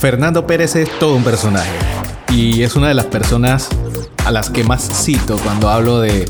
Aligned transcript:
Fernando 0.00 0.46
Pérez 0.46 0.76
es 0.76 0.98
todo 0.98 1.14
un 1.14 1.22
personaje 1.22 1.70
y 2.30 2.62
es 2.62 2.74
una 2.74 2.88
de 2.88 2.94
las 2.94 3.04
personas 3.04 3.68
a 4.24 4.30
las 4.30 4.48
que 4.48 4.64
más 4.64 5.04
cito 5.04 5.36
cuando 5.36 5.68
hablo 5.68 6.00
de 6.00 6.24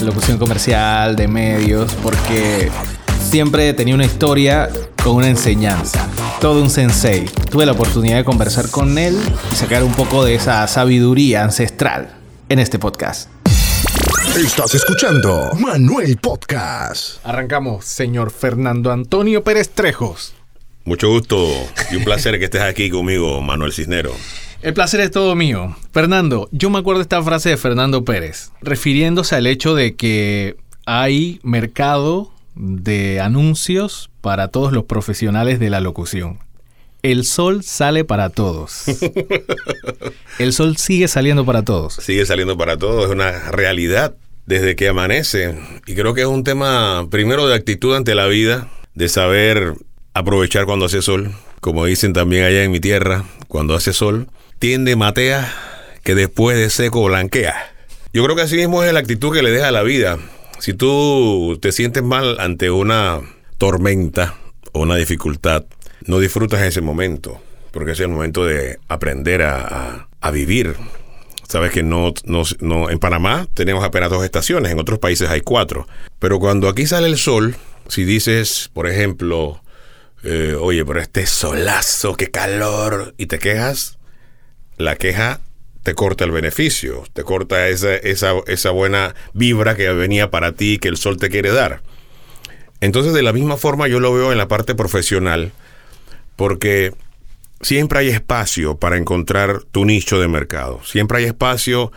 locución 0.00 0.38
comercial, 0.38 1.16
de 1.16 1.26
medios, 1.26 1.92
porque 2.00 2.70
siempre 3.28 3.74
tenía 3.74 3.96
una 3.96 4.04
historia 4.04 4.70
con 5.02 5.16
una 5.16 5.28
enseñanza. 5.28 6.06
Todo 6.40 6.62
un 6.62 6.70
sensei. 6.70 7.24
Tuve 7.50 7.66
la 7.66 7.72
oportunidad 7.72 8.18
de 8.18 8.24
conversar 8.24 8.70
con 8.70 8.96
él 8.98 9.18
y 9.52 9.56
sacar 9.56 9.82
un 9.82 9.94
poco 9.94 10.24
de 10.24 10.36
esa 10.36 10.64
sabiduría 10.68 11.42
ancestral 11.42 12.14
en 12.48 12.60
este 12.60 12.78
podcast. 12.78 13.30
Estás 14.36 14.76
escuchando 14.76 15.50
Manuel 15.58 16.18
Podcast. 16.18 17.18
Arrancamos, 17.24 17.84
señor 17.84 18.30
Fernando 18.30 18.92
Antonio 18.92 19.42
Pérez 19.42 19.70
Trejos. 19.70 20.37
Mucho 20.88 21.10
gusto 21.10 21.46
y 21.92 21.96
un 21.96 22.04
placer 22.04 22.38
que 22.38 22.46
estés 22.46 22.62
aquí 22.62 22.88
conmigo, 22.88 23.42
Manuel 23.42 23.74
Cisnero. 23.74 24.10
El 24.62 24.72
placer 24.72 25.00
es 25.00 25.10
todo 25.10 25.34
mío. 25.34 25.76
Fernando, 25.92 26.48
yo 26.50 26.70
me 26.70 26.78
acuerdo 26.78 27.00
de 27.00 27.02
esta 27.02 27.22
frase 27.22 27.50
de 27.50 27.58
Fernando 27.58 28.06
Pérez, 28.06 28.52
refiriéndose 28.62 29.36
al 29.36 29.46
hecho 29.46 29.74
de 29.74 29.96
que 29.96 30.56
hay 30.86 31.40
mercado 31.42 32.32
de 32.54 33.20
anuncios 33.20 34.08
para 34.22 34.48
todos 34.48 34.72
los 34.72 34.84
profesionales 34.84 35.60
de 35.60 35.68
la 35.68 35.80
locución. 35.80 36.38
El 37.02 37.24
sol 37.24 37.62
sale 37.64 38.06
para 38.06 38.30
todos. 38.30 38.84
El 40.38 40.54
sol 40.54 40.78
sigue 40.78 41.06
saliendo 41.06 41.44
para 41.44 41.64
todos. 41.64 41.96
Sigue 41.96 42.24
saliendo 42.24 42.56
para 42.56 42.78
todos, 42.78 43.04
es 43.04 43.10
una 43.10 43.50
realidad 43.50 44.14
desde 44.46 44.74
que 44.74 44.88
amanece. 44.88 45.54
Y 45.86 45.94
creo 45.94 46.14
que 46.14 46.22
es 46.22 46.26
un 46.26 46.44
tema 46.44 47.06
primero 47.10 47.46
de 47.46 47.54
actitud 47.54 47.94
ante 47.94 48.14
la 48.14 48.26
vida, 48.26 48.70
de 48.94 49.10
saber 49.10 49.74
aprovechar 50.14 50.66
cuando 50.66 50.86
hace 50.86 51.02
sol. 51.02 51.32
Como 51.60 51.84
dicen 51.84 52.12
también 52.12 52.44
allá 52.44 52.62
en 52.64 52.70
mi 52.70 52.80
tierra, 52.80 53.24
cuando 53.48 53.74
hace 53.74 53.92
sol, 53.92 54.28
tiende 54.58 54.96
matea 54.96 55.52
que 56.02 56.14
después 56.14 56.56
de 56.56 56.70
seco 56.70 57.04
blanquea. 57.04 57.72
Yo 58.12 58.24
creo 58.24 58.36
que 58.36 58.42
así 58.42 58.56
mismo 58.56 58.82
es 58.82 58.92
la 58.92 59.00
actitud 59.00 59.32
que 59.32 59.42
le 59.42 59.50
deja 59.50 59.68
a 59.68 59.72
la 59.72 59.82
vida. 59.82 60.18
Si 60.58 60.74
tú 60.74 61.58
te 61.60 61.72
sientes 61.72 62.02
mal 62.02 62.40
ante 62.40 62.70
una 62.70 63.20
tormenta 63.58 64.34
o 64.72 64.80
una 64.80 64.96
dificultad, 64.96 65.64
no 66.06 66.18
disfrutas 66.18 66.62
ese 66.62 66.80
momento, 66.80 67.40
porque 67.72 67.92
es 67.92 68.00
el 68.00 68.08
momento 68.08 68.44
de 68.44 68.78
aprender 68.88 69.42
a, 69.42 70.08
a, 70.20 70.30
vivir. 70.30 70.74
Sabes 71.48 71.70
que 71.70 71.82
no, 71.82 72.12
no, 72.24 72.42
no, 72.60 72.90
en 72.90 72.98
Panamá 72.98 73.46
tenemos 73.54 73.84
apenas 73.84 74.10
dos 74.10 74.24
estaciones, 74.24 74.72
en 74.72 74.78
otros 74.78 74.98
países 74.98 75.28
hay 75.28 75.42
cuatro. 75.42 75.86
Pero 76.18 76.38
cuando 76.38 76.68
aquí 76.68 76.86
sale 76.86 77.08
el 77.08 77.18
sol, 77.18 77.56
si 77.88 78.04
dices, 78.04 78.70
por 78.72 78.88
ejemplo, 78.88 79.60
eh, 80.22 80.56
oye, 80.58 80.84
pero 80.84 81.00
este 81.00 81.26
solazo, 81.26 82.16
qué 82.16 82.30
calor, 82.30 83.14
y 83.18 83.26
te 83.26 83.38
quejas, 83.38 83.98
la 84.76 84.96
queja 84.96 85.40
te 85.82 85.94
corta 85.94 86.24
el 86.24 86.32
beneficio, 86.32 87.04
te 87.12 87.22
corta 87.22 87.68
esa, 87.68 87.94
esa, 87.94 88.32
esa 88.46 88.70
buena 88.70 89.14
vibra 89.32 89.76
que 89.76 89.88
venía 89.92 90.30
para 90.30 90.52
ti, 90.52 90.78
que 90.78 90.88
el 90.88 90.96
sol 90.96 91.16
te 91.16 91.30
quiere 91.30 91.50
dar. 91.52 91.82
Entonces, 92.80 93.12
de 93.14 93.22
la 93.22 93.32
misma 93.32 93.56
forma, 93.56 93.88
yo 93.88 94.00
lo 94.00 94.12
veo 94.12 94.32
en 94.32 94.38
la 94.38 94.48
parte 94.48 94.74
profesional, 94.74 95.52
porque 96.36 96.92
siempre 97.60 98.00
hay 98.00 98.08
espacio 98.08 98.76
para 98.76 98.96
encontrar 98.96 99.62
tu 99.72 99.84
nicho 99.84 100.20
de 100.20 100.28
mercado, 100.28 100.80
siempre 100.84 101.18
hay 101.18 101.24
espacio 101.24 101.92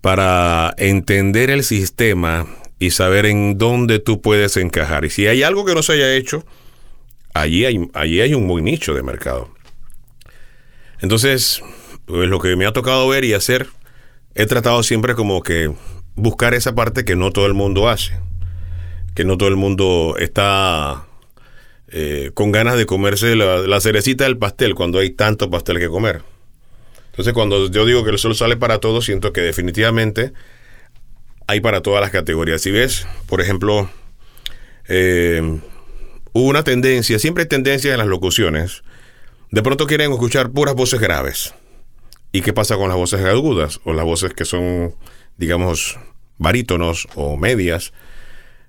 para 0.00 0.74
entender 0.76 1.50
el 1.50 1.64
sistema 1.64 2.46
y 2.78 2.90
saber 2.90 3.26
en 3.26 3.56
dónde 3.58 3.98
tú 3.98 4.20
puedes 4.20 4.56
encajar. 4.56 5.04
Y 5.04 5.10
si 5.10 5.26
hay 5.26 5.42
algo 5.42 5.64
que 5.64 5.74
no 5.74 5.82
se 5.82 5.94
haya 5.94 6.14
hecho, 6.14 6.44
allí 7.34 7.64
hay, 7.66 7.90
allí 7.92 8.20
hay 8.20 8.34
un 8.34 8.46
muy 8.46 8.62
nicho 8.62 8.94
de 8.94 9.02
mercado. 9.02 9.50
Entonces, 11.00 11.62
pues 12.06 12.28
lo 12.28 12.38
que 12.40 12.56
me 12.56 12.66
ha 12.66 12.72
tocado 12.72 13.06
ver 13.08 13.24
y 13.24 13.34
hacer, 13.34 13.66
he 14.34 14.46
tratado 14.46 14.82
siempre 14.82 15.14
como 15.14 15.42
que 15.42 15.72
buscar 16.14 16.54
esa 16.54 16.74
parte 16.74 17.04
que 17.04 17.16
no 17.16 17.30
todo 17.32 17.46
el 17.46 17.54
mundo 17.54 17.88
hace, 17.88 18.18
que 19.14 19.24
no 19.24 19.36
todo 19.36 19.48
el 19.48 19.56
mundo 19.56 20.16
está 20.18 21.06
eh, 21.88 22.30
con 22.34 22.52
ganas 22.52 22.76
de 22.76 22.86
comerse 22.86 23.36
la, 23.36 23.80
cerecita 23.80 24.24
del 24.24 24.38
pastel 24.38 24.74
cuando 24.74 24.98
hay 24.98 25.10
tanto 25.10 25.50
pastel 25.50 25.78
que 25.78 25.88
comer. 25.88 26.22
Entonces 27.10 27.34
cuando 27.34 27.70
yo 27.70 27.84
digo 27.84 28.04
que 28.04 28.10
el 28.10 28.18
sol 28.18 28.34
sale 28.34 28.56
para 28.56 28.78
todos, 28.78 29.04
siento 29.04 29.32
que 29.32 29.40
definitivamente 29.40 30.32
hay 31.46 31.60
para 31.60 31.82
todas 31.82 32.00
las 32.00 32.10
categorías. 32.10 32.62
Si 32.62 32.70
ves, 32.70 33.06
por 33.26 33.40
ejemplo, 33.40 33.88
eh, 34.88 35.60
una 36.42 36.64
tendencia, 36.64 37.18
siempre 37.18 37.44
hay 37.44 37.48
tendencias 37.48 37.92
en 37.92 37.98
las 37.98 38.08
locuciones, 38.08 38.82
de 39.50 39.62
pronto 39.62 39.86
quieren 39.86 40.12
escuchar 40.12 40.50
puras 40.50 40.74
voces 40.74 41.00
graves. 41.00 41.54
¿Y 42.32 42.42
qué 42.42 42.52
pasa 42.52 42.76
con 42.76 42.88
las 42.88 42.96
voces 42.96 43.24
agudas 43.24 43.80
o 43.84 43.92
las 43.92 44.04
voces 44.04 44.34
que 44.34 44.44
son, 44.44 44.96
digamos, 45.36 45.96
barítonos 46.38 47.06
o 47.14 47.36
medias? 47.36 47.92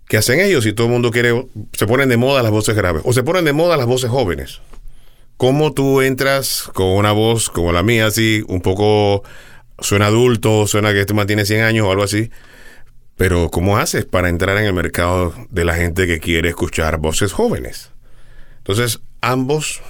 ¿Qué 0.08 0.18
hacen 0.18 0.40
ellos 0.40 0.64
si 0.64 0.74
todo 0.74 0.86
el 0.86 0.94
mundo 0.94 1.10
quiere, 1.10 1.48
se 1.74 1.88
ponen 1.88 2.10
de 2.10 2.18
moda 2.18 2.44
las 2.44 2.52
voces 2.52 2.76
graves 2.76 3.02
o 3.04 3.14
se 3.14 3.24
ponen 3.24 3.44
de 3.44 3.54
moda 3.54 3.76
las 3.78 3.88
voces 3.88 4.12
jóvenes? 4.12 4.62
¿Cómo 5.38 5.74
tú 5.74 6.02
entras 6.02 6.70
con 6.76 6.90
una 6.90 7.12
voz 7.12 7.50
como 7.50 7.72
la 7.72 7.82
mía, 7.82 8.06
así, 8.06 8.44
un 8.48 8.62
poco, 8.62 9.24
suena 9.80 10.06
adulto, 10.06 10.68
suena 10.68 10.94
que 10.94 11.00
este 11.00 11.16
mantiene 11.16 11.46
100 11.46 11.64
años 11.64 11.88
o 11.88 11.92
algo 11.92 12.04
así? 12.04 12.30
Pero 13.18 13.50
¿cómo 13.50 13.78
haces 13.78 14.06
para 14.06 14.30
entrar 14.30 14.58
en 14.58 14.66
el 14.66 14.74
mercado 14.74 15.34
de 15.50 15.64
la 15.64 15.76
gente 15.76 16.06
que 16.06 16.20
quiere 16.20 16.50
escuchar 16.50 16.98
voces 16.98 17.32
jóvenes? 17.32 17.92
Entonces, 18.58 19.00
ambos 19.22 19.82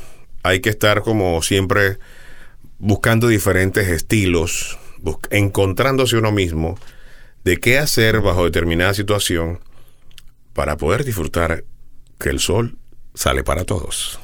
hay 0.44 0.60
que 0.60 0.70
estar 0.70 1.02
como 1.02 1.42
siempre 1.42 1.98
buscando 2.78 3.28
diferentes 3.28 3.88
estilos, 3.88 4.78
encontrándose 5.32 6.18
uno 6.18 6.32
mismo 6.32 6.78
de 7.44 7.58
qué 7.58 7.80
hacer 7.80 8.22
bajo 8.22 8.46
determinada 8.46 8.94
situación 8.94 9.60
para 10.54 10.78
poder 10.78 11.04
disfrutar 11.04 11.64
que 12.20 12.30
el 12.30 12.40
sol 12.40 12.78
sale 13.14 13.44
para 13.44 13.66
todos. 13.66 14.20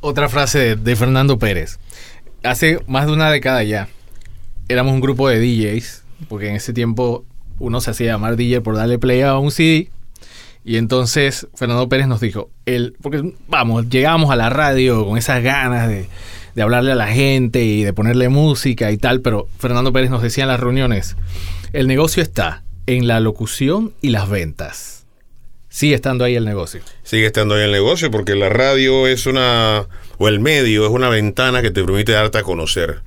Otra 0.00 0.28
frase 0.28 0.76
de, 0.76 0.96
Fernando 0.96 1.38
Pérez. 1.38 1.78
Hace 2.42 2.78
más 2.86 3.06
de 3.06 3.12
una 3.12 3.30
década 3.30 3.62
ya, 3.62 3.88
éramos 4.68 4.94
un 4.94 5.00
grupo 5.00 5.28
de 5.28 5.38
DJs, 5.38 6.02
porque 6.28 6.48
en 6.48 6.56
ese 6.56 6.72
tiempo 6.72 7.24
uno 7.58 7.80
se 7.80 7.90
hacía 7.90 8.12
llamar 8.12 8.36
DJ 8.36 8.60
por 8.60 8.76
darle 8.76 8.98
play 8.98 9.22
a 9.22 9.36
un 9.38 9.50
CD. 9.50 9.90
Y 10.64 10.76
entonces 10.76 11.48
Fernando 11.54 11.88
Pérez 11.88 12.06
nos 12.06 12.20
dijo, 12.20 12.50
porque 13.00 13.34
vamos, 13.48 13.88
llegamos 13.88 14.30
a 14.30 14.36
la 14.36 14.48
radio 14.48 15.04
con 15.04 15.18
esas 15.18 15.42
ganas 15.42 15.88
de, 15.88 16.06
de 16.54 16.62
hablarle 16.62 16.92
a 16.92 16.96
la 16.96 17.08
gente 17.08 17.64
y 17.64 17.82
de 17.82 17.92
ponerle 17.92 18.28
música 18.28 18.90
y 18.92 18.96
tal, 18.96 19.20
pero 19.20 19.48
Fernando 19.58 19.92
Pérez 19.92 20.10
nos 20.10 20.22
decía 20.22 20.44
en 20.44 20.48
las 20.48 20.60
reuniones, 20.60 21.16
el 21.72 21.88
negocio 21.88 22.22
está 22.22 22.62
en 22.86 23.06
la 23.06 23.20
locución 23.20 23.92
y 24.00 24.10
las 24.10 24.28
ventas. 24.28 25.06
Sigue 25.68 25.94
estando 25.94 26.24
ahí 26.24 26.36
el 26.36 26.44
negocio. 26.44 26.82
Sigue 27.02 27.26
estando 27.26 27.54
ahí 27.54 27.62
el 27.62 27.72
negocio 27.72 28.10
porque 28.10 28.34
la 28.34 28.50
radio 28.50 29.06
es 29.06 29.26
una, 29.26 29.86
o 30.18 30.28
el 30.28 30.38
medio 30.38 30.84
es 30.84 30.90
una 30.90 31.08
ventana 31.08 31.62
que 31.62 31.70
te 31.70 31.82
permite 31.82 32.12
darte 32.12 32.38
a 32.38 32.42
conocer. 32.42 33.00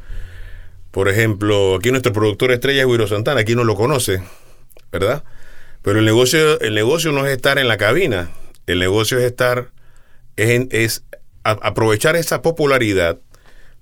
Por 0.96 1.10
ejemplo, 1.10 1.76
aquí 1.76 1.92
nuestro 1.92 2.14
productor 2.14 2.54
estrella 2.54 2.84
es 2.84 2.88
Guiro 2.88 3.06
Santana, 3.06 3.42
aquí 3.42 3.54
no 3.54 3.66
lo 3.66 3.76
conoce, 3.76 4.24
¿verdad? 4.94 5.26
Pero 5.82 6.00
el 6.00 6.06
negocio, 6.06 6.58
el 6.62 6.74
negocio 6.74 7.12
no 7.12 7.26
es 7.26 7.36
estar 7.36 7.60
en 7.60 7.68
la 7.68 7.76
cabina, 7.76 8.30
el 8.66 8.80
negocio 8.80 9.18
es 9.18 9.26
estar, 9.26 9.72
es, 10.38 10.68
es 10.72 11.04
aprovechar 11.44 12.16
esa 12.16 12.42
popularidad 12.42 13.20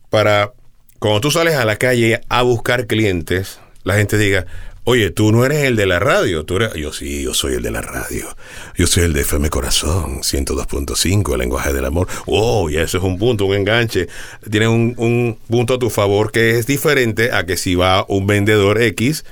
para 0.10 0.54
cuando 0.98 1.22
tú 1.22 1.30
sales 1.30 1.54
a 1.54 1.66
la 1.66 1.76
calle 1.76 2.20
a 2.30 2.42
buscar 2.42 2.88
clientes, 2.88 3.60
la 3.84 3.94
gente 3.94 4.18
diga, 4.18 4.48
oye, 4.84 5.12
tú 5.12 5.32
no 5.32 5.46
eres 5.46 5.64
el 5.64 5.76
de 5.76 5.86
la 5.86 6.00
radio, 6.00 6.46
tú 6.46 6.58
eres, 6.58 6.74
yo 6.74 6.92
sí, 6.94 7.24
yo 7.24 7.34
soy 7.34 7.56
el 7.56 7.64
de 7.64 7.72
la 7.72 7.82
radio, 7.82 8.28
yo 8.76 8.88
soy 8.88 9.04
el 9.04 9.14
de 9.14 9.22
FM 9.22 9.50
Corazón, 9.50 10.22
102.5, 10.22 11.34
el 11.34 11.40
lenguaje 11.40 11.74
del 11.74 11.86
amor, 11.86 12.08
oh, 12.26 12.70
y 12.70 12.78
eso 12.78 12.98
es 12.98 13.04
un 13.04 13.18
punto, 13.18 13.46
un 13.46 13.56
enganche, 13.56 14.08
tienes 14.50 14.70
un, 14.70 14.94
un 14.98 15.38
punto 15.50 15.76
a 15.76 15.80
tu 15.80 15.90
favor 15.90 16.32
que 16.32 16.58
es 16.58 16.68
diferente 16.68 17.32
a 17.32 17.46
que 17.46 17.58
si 17.58 17.76
va 17.76 18.06
un 18.08 18.28
vendedor 18.28 18.82
X 18.82 19.24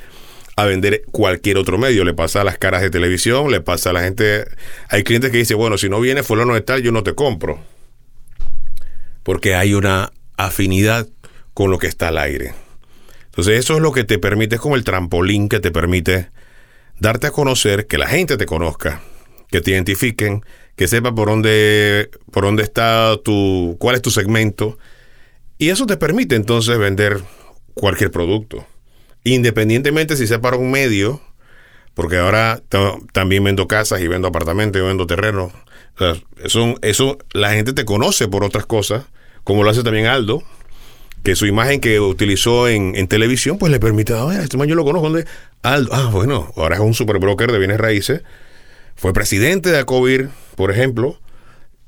a 0.56 0.66
vender 0.66 1.04
cualquier 1.12 1.58
otro 1.58 1.78
medio. 1.78 2.04
Le 2.04 2.14
pasa 2.14 2.42
a 2.42 2.44
las 2.44 2.58
caras 2.58 2.82
de 2.82 2.90
televisión, 2.90 3.52
le 3.52 3.62
pasa 3.62 3.90
a 3.90 3.94
la 3.94 4.02
gente. 4.02 4.46
Hay 4.90 5.04
clientes 5.04 5.32
que 5.32 5.38
dicen, 5.38 5.58
bueno, 5.58 5.78
si 5.78 5.90
no 5.90 6.00
viene 6.00 6.24
fulano 6.24 6.54
de 6.54 6.62
tal, 6.62 6.82
yo 6.82 6.92
no 6.92 7.04
te 7.04 7.16
compro. 7.16 7.60
Porque 9.24 9.56
hay 9.56 9.74
una 9.74 10.12
afinidad 10.38 11.08
con 11.54 11.72
lo 11.72 11.78
que 11.78 11.88
está 11.88 12.10
al 12.10 12.18
aire. 12.18 12.54
Entonces 13.32 13.60
eso 13.60 13.76
es 13.76 13.82
lo 13.82 13.92
que 13.92 14.04
te 14.04 14.20
permite, 14.20 14.56
es 14.56 14.62
como 14.62 14.76
el 14.76 14.84
trampolín 14.84 15.50
que 15.50 15.60
te 15.60 15.72
permite 15.72 16.30
darte 17.00 17.28
a 17.28 17.32
conocer, 17.32 17.88
que 17.88 17.98
la 17.98 18.08
gente 18.08 18.38
te 18.38 18.46
conozca, 18.46 19.02
que 19.50 19.62
te 19.62 19.72
identifiquen, 19.72 20.44
que 20.76 20.88
sepa 20.88 21.16
por 21.16 21.30
dónde, 21.30 22.10
por 22.32 22.44
dónde 22.44 22.64
está 22.64 23.16
tu, 23.24 23.78
cuál 23.80 23.96
es 23.96 24.02
tu 24.02 24.12
segmento. 24.12 24.78
Y 25.58 25.70
eso 25.70 25.86
te 25.86 25.98
permite 25.98 26.36
entonces 26.36 26.78
vender 26.78 27.22
cualquier 27.74 28.12
producto. 28.12 28.66
Independientemente 29.24 30.18
si 30.18 30.28
sea 30.28 30.42
para 30.42 30.58
un 30.58 30.72
medio, 30.72 31.22
porque 31.94 32.18
ahora 32.18 32.62
también 33.14 33.44
vendo 33.44 33.68
casas 33.68 34.02
y 34.02 34.08
vendo 34.08 34.28
apartamentos 34.28 34.82
y 34.82 34.86
vendo 34.86 35.08
terrenos. 35.08 35.54
eso, 36.44 36.76
eso, 36.82 37.18
la 37.32 37.54
gente 37.54 37.74
te 37.74 37.86
conoce 37.86 38.28
por 38.28 38.44
otras 38.44 38.66
cosas 38.66 39.06
como 39.44 39.64
lo 39.64 39.70
hace 39.70 39.84
también 39.84 40.06
Aldo, 40.06 40.44
que 41.24 41.36
su 41.36 41.46
imagen 41.46 41.80
que 41.80 42.00
utilizó 42.00 42.68
en, 42.68 42.96
en 42.96 43.08
televisión, 43.08 43.58
pues 43.58 43.72
le 43.72 43.80
permite, 43.80 44.14
ah, 44.14 44.28
este 44.42 44.58
man 44.58 44.68
yo 44.68 44.76
lo 44.76 44.84
conozco, 44.84 45.10
¿dónde? 45.10 45.26
Aldo, 45.62 45.92
ah, 45.94 46.10
bueno, 46.12 46.52
ahora 46.56 46.76
es 46.76 46.82
un 46.82 46.94
super 46.94 47.20
broker 47.20 47.52
de 47.52 47.60
bienes 47.60 47.80
raíces, 47.80 48.24
fue 48.96 49.14
presidente 49.14 49.70
de 49.70 49.80
Acovir, 49.80 50.30
por 50.56 50.72
ejemplo, 50.72 51.20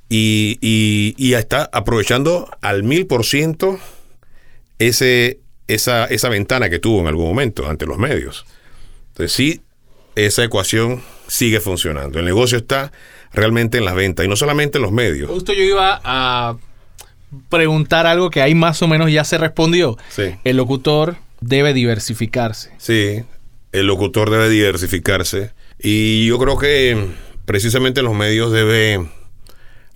y, 0.09 0.57
y, 0.61 1.15
y 1.17 1.33
está 1.33 1.69
aprovechando 1.73 2.49
al 2.61 2.83
mil 2.83 3.07
por 3.07 3.25
ciento 3.25 3.79
ese, 4.77 5.39
esa, 5.67 6.05
esa 6.05 6.29
ventana 6.29 6.69
que 6.69 6.79
tuvo 6.79 7.01
en 7.01 7.07
algún 7.07 7.27
momento 7.27 7.67
ante 7.67 7.85
los 7.85 7.97
medios. 7.97 8.45
Entonces 9.09 9.31
sí, 9.31 9.61
esa 10.15 10.43
ecuación 10.43 11.01
sigue 11.27 11.59
funcionando. 11.59 12.19
El 12.19 12.25
negocio 12.25 12.59
está 12.59 12.91
realmente 13.31 13.79
en 13.79 13.85
las 13.85 13.95
ventas 13.95 14.25
y 14.25 14.29
no 14.29 14.35
solamente 14.35 14.77
en 14.77 14.83
los 14.83 14.91
medios. 14.91 15.29
Justo 15.29 15.53
yo 15.53 15.63
iba 15.63 15.99
a 16.03 16.57
preguntar 17.49 18.07
algo 18.07 18.29
que 18.29 18.41
ahí 18.41 18.55
más 18.55 18.81
o 18.81 18.87
menos 18.87 19.11
ya 19.11 19.23
se 19.23 19.37
respondió. 19.37 19.97
Sí. 20.09 20.35
El 20.43 20.57
locutor 20.57 21.17
debe 21.41 21.73
diversificarse. 21.73 22.71
Sí, 22.77 23.23
el 23.71 23.87
locutor 23.87 24.29
debe 24.29 24.49
diversificarse 24.49 25.51
y 25.79 26.25
yo 26.27 26.37
creo 26.39 26.57
que 26.57 27.09
precisamente 27.45 28.01
los 28.01 28.13
medios 28.13 28.51
debe 28.51 29.09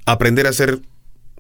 aprender 0.06 0.48
a 0.48 0.54
ser 0.54 0.80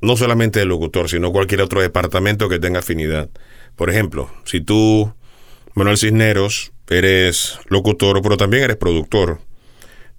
no 0.01 0.15
solamente 0.15 0.61
el 0.61 0.69
locutor, 0.69 1.09
sino 1.09 1.31
cualquier 1.31 1.61
otro 1.61 1.81
departamento 1.81 2.49
que 2.49 2.59
tenga 2.59 2.79
afinidad. 2.79 3.29
Por 3.75 3.89
ejemplo, 3.89 4.31
si 4.45 4.61
tú, 4.61 5.13
Manuel 5.73 5.97
Cisneros, 5.97 6.71
eres 6.89 7.59
locutor, 7.67 8.21
pero 8.21 8.37
también 8.37 8.63
eres 8.63 8.77
productor, 8.77 9.39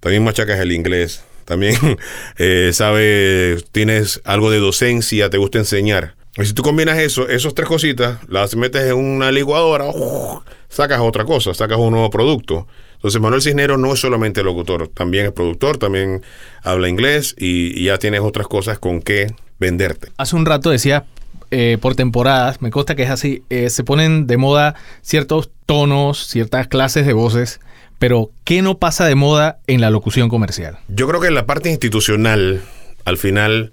también 0.00 0.24
machacas 0.24 0.60
el 0.60 0.72
inglés, 0.72 1.24
también 1.48 1.74
eh, 2.38 2.70
sabes, 2.74 3.64
tienes 3.72 4.20
algo 4.24 4.50
de 4.50 4.58
docencia, 4.58 5.30
te 5.30 5.38
gusta 5.38 5.58
enseñar. 5.58 6.14
Y 6.36 6.44
si 6.44 6.52
tú 6.52 6.62
combinas 6.62 6.98
eso, 6.98 7.26
esas 7.26 7.54
tres 7.54 7.66
cositas, 7.66 8.18
las 8.28 8.54
metes 8.54 8.82
en 8.82 8.96
una 8.96 9.32
licuadora, 9.32 9.86
¡oh! 9.88 10.44
sacas 10.68 11.00
otra 11.00 11.24
cosa, 11.24 11.54
sacas 11.54 11.78
un 11.78 11.92
nuevo 11.92 12.10
producto. 12.10 12.68
Entonces 12.96 13.20
Manuel 13.20 13.42
Cisneros 13.42 13.78
no 13.78 13.92
es 13.94 13.98
solamente 13.98 14.44
locutor, 14.44 14.88
también 14.88 15.26
es 15.26 15.32
productor, 15.32 15.78
también 15.78 16.22
habla 16.62 16.88
inglés 16.88 17.34
y, 17.38 17.82
ya 17.82 17.96
tienes 17.98 18.20
otras 18.20 18.46
cosas 18.46 18.78
con 18.78 19.00
que 19.00 19.34
venderte. 19.58 20.08
Hace 20.18 20.36
un 20.36 20.44
rato 20.44 20.70
decía 20.70 21.06
eh, 21.50 21.78
por 21.80 21.94
temporadas, 21.94 22.60
me 22.60 22.70
consta 22.70 22.94
que 22.94 23.04
es 23.04 23.10
así, 23.10 23.42
eh, 23.48 23.70
se 23.70 23.84
ponen 23.84 24.26
de 24.26 24.36
moda 24.36 24.74
ciertos 25.00 25.50
tonos, 25.64 26.26
ciertas 26.26 26.68
clases 26.68 27.06
de 27.06 27.14
voces, 27.14 27.60
pero 27.98 28.30
¿qué 28.44 28.62
no 28.62 28.78
pasa 28.78 29.06
de 29.06 29.14
moda 29.14 29.58
en 29.66 29.80
la 29.80 29.90
locución 29.90 30.28
comercial? 30.28 30.78
Yo 30.88 31.08
creo 31.08 31.20
que 31.20 31.30
la 31.30 31.46
parte 31.46 31.70
institucional, 31.70 32.62
al 33.04 33.18
final, 33.18 33.72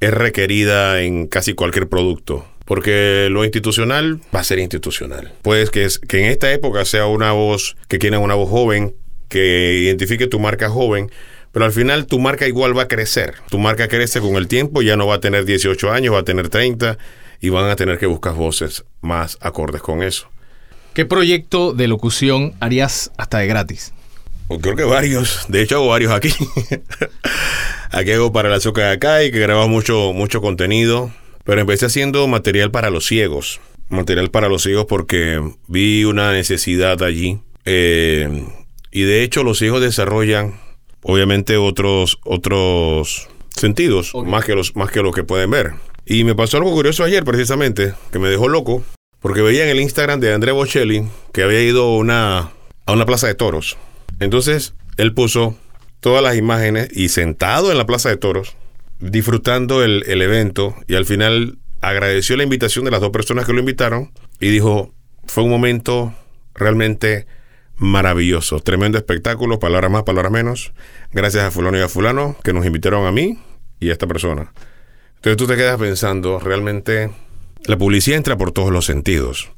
es 0.00 0.12
requerida 0.12 1.02
en 1.02 1.26
casi 1.26 1.54
cualquier 1.54 1.88
producto. 1.88 2.46
Porque 2.64 3.28
lo 3.30 3.44
institucional 3.44 4.20
va 4.34 4.40
a 4.40 4.44
ser 4.44 4.58
institucional. 4.58 5.32
Pues 5.42 5.70
que, 5.70 5.86
que 6.08 6.24
en 6.24 6.30
esta 6.32 6.52
época 6.52 6.84
sea 6.84 7.06
una 7.06 7.30
voz 7.30 7.76
que 7.86 7.98
tiene 7.98 8.18
una 8.18 8.34
voz 8.34 8.50
joven, 8.50 8.96
que 9.28 9.78
identifique 9.84 10.26
tu 10.26 10.40
marca 10.40 10.68
joven, 10.68 11.10
pero 11.52 11.64
al 11.64 11.72
final 11.72 12.06
tu 12.06 12.18
marca 12.18 12.48
igual 12.48 12.76
va 12.76 12.82
a 12.82 12.88
crecer. 12.88 13.34
Tu 13.50 13.58
marca 13.58 13.88
crece 13.88 14.20
con 14.20 14.34
el 14.36 14.48
tiempo, 14.48 14.82
ya 14.82 14.96
no 14.96 15.06
va 15.06 15.16
a 15.16 15.20
tener 15.20 15.44
18 15.44 15.92
años, 15.92 16.14
va 16.14 16.18
a 16.18 16.24
tener 16.24 16.48
30 16.48 16.98
y 17.40 17.50
van 17.50 17.70
a 17.70 17.76
tener 17.76 17.98
que 17.98 18.06
buscar 18.06 18.34
voces 18.34 18.84
más 19.00 19.38
acordes 19.40 19.80
con 19.80 20.02
eso. 20.02 20.28
¿Qué 20.96 21.04
proyecto 21.04 21.74
de 21.74 21.88
locución 21.88 22.54
harías 22.58 23.12
hasta 23.18 23.36
de 23.36 23.46
gratis? 23.46 23.92
Pues 24.48 24.62
creo 24.62 24.76
que 24.76 24.84
varios. 24.84 25.44
De 25.46 25.60
hecho, 25.60 25.76
hago 25.76 25.88
varios 25.88 26.10
aquí. 26.10 26.30
aquí 27.90 28.12
hago 28.12 28.32
para 28.32 28.48
la 28.48 28.56
Azúcar 28.56 28.86
de 28.86 28.92
acá 28.92 29.22
y 29.22 29.30
que 29.30 29.38
grabamos 29.38 29.68
mucho, 29.68 30.14
mucho 30.14 30.40
contenido. 30.40 31.12
Pero 31.44 31.60
empecé 31.60 31.84
haciendo 31.84 32.26
material 32.28 32.70
para 32.70 32.88
los 32.88 33.04
ciegos. 33.04 33.60
Material 33.90 34.30
para 34.30 34.48
los 34.48 34.62
ciegos 34.62 34.86
porque 34.86 35.38
vi 35.66 36.04
una 36.04 36.32
necesidad 36.32 37.02
allí. 37.02 37.40
Eh, 37.66 38.46
y 38.90 39.02
de 39.02 39.22
hecho, 39.22 39.44
los 39.44 39.58
ciegos 39.58 39.82
desarrollan, 39.82 40.58
obviamente, 41.02 41.58
otros, 41.58 42.20
otros 42.24 43.28
sentidos, 43.50 44.14
más, 44.14 44.46
que 44.46 44.54
los, 44.54 44.74
más 44.76 44.90
que 44.90 45.02
lo 45.02 45.12
que 45.12 45.24
pueden 45.24 45.50
ver. 45.50 45.72
Y 46.06 46.24
me 46.24 46.34
pasó 46.34 46.56
algo 46.56 46.72
curioso 46.72 47.04
ayer, 47.04 47.22
precisamente, 47.22 47.92
que 48.10 48.18
me 48.18 48.30
dejó 48.30 48.48
loco. 48.48 48.82
Porque 49.20 49.42
veía 49.42 49.64
en 49.64 49.70
el 49.70 49.80
Instagram 49.80 50.20
de 50.20 50.32
André 50.32 50.52
Bocelli 50.52 51.08
que 51.32 51.42
había 51.42 51.62
ido 51.62 51.84
a 51.84 51.96
una, 51.96 52.50
a 52.86 52.92
una 52.92 53.06
plaza 53.06 53.26
de 53.26 53.34
toros. 53.34 53.76
Entonces, 54.20 54.74
él 54.96 55.14
puso 55.14 55.56
todas 56.00 56.22
las 56.22 56.36
imágenes 56.36 56.88
y 56.92 57.08
sentado 57.08 57.70
en 57.70 57.78
la 57.78 57.86
plaza 57.86 58.08
de 58.08 58.16
toros, 58.16 58.56
disfrutando 59.00 59.82
el, 59.82 60.04
el 60.06 60.22
evento, 60.22 60.74
y 60.86 60.94
al 60.94 61.04
final 61.04 61.58
agradeció 61.80 62.36
la 62.36 62.44
invitación 62.44 62.84
de 62.84 62.90
las 62.90 63.00
dos 63.00 63.10
personas 63.10 63.46
que 63.46 63.52
lo 63.52 63.60
invitaron 63.60 64.12
y 64.40 64.48
dijo, 64.48 64.94
fue 65.26 65.44
un 65.44 65.50
momento 65.50 66.14
realmente 66.54 67.26
maravilloso, 67.76 68.60
tremendo 68.60 68.98
espectáculo, 68.98 69.58
palabras 69.58 69.90
más, 69.90 70.02
palabras 70.04 70.32
menos, 70.32 70.72
gracias 71.12 71.44
a 71.44 71.50
fulano 71.50 71.78
y 71.78 71.82
a 71.82 71.88
fulano 71.88 72.36
que 72.42 72.52
nos 72.52 72.64
invitaron 72.64 73.06
a 73.06 73.12
mí 73.12 73.38
y 73.80 73.90
a 73.90 73.92
esta 73.92 74.06
persona. 74.06 74.52
Entonces 75.16 75.36
tú 75.36 75.46
te 75.46 75.56
quedas 75.56 75.78
pensando, 75.78 76.38
realmente 76.38 77.10
la 77.66 77.76
publicidad 77.76 78.16
entra 78.16 78.36
por 78.36 78.52
todos 78.52 78.70
los 78.70 78.86
sentidos, 78.86 79.50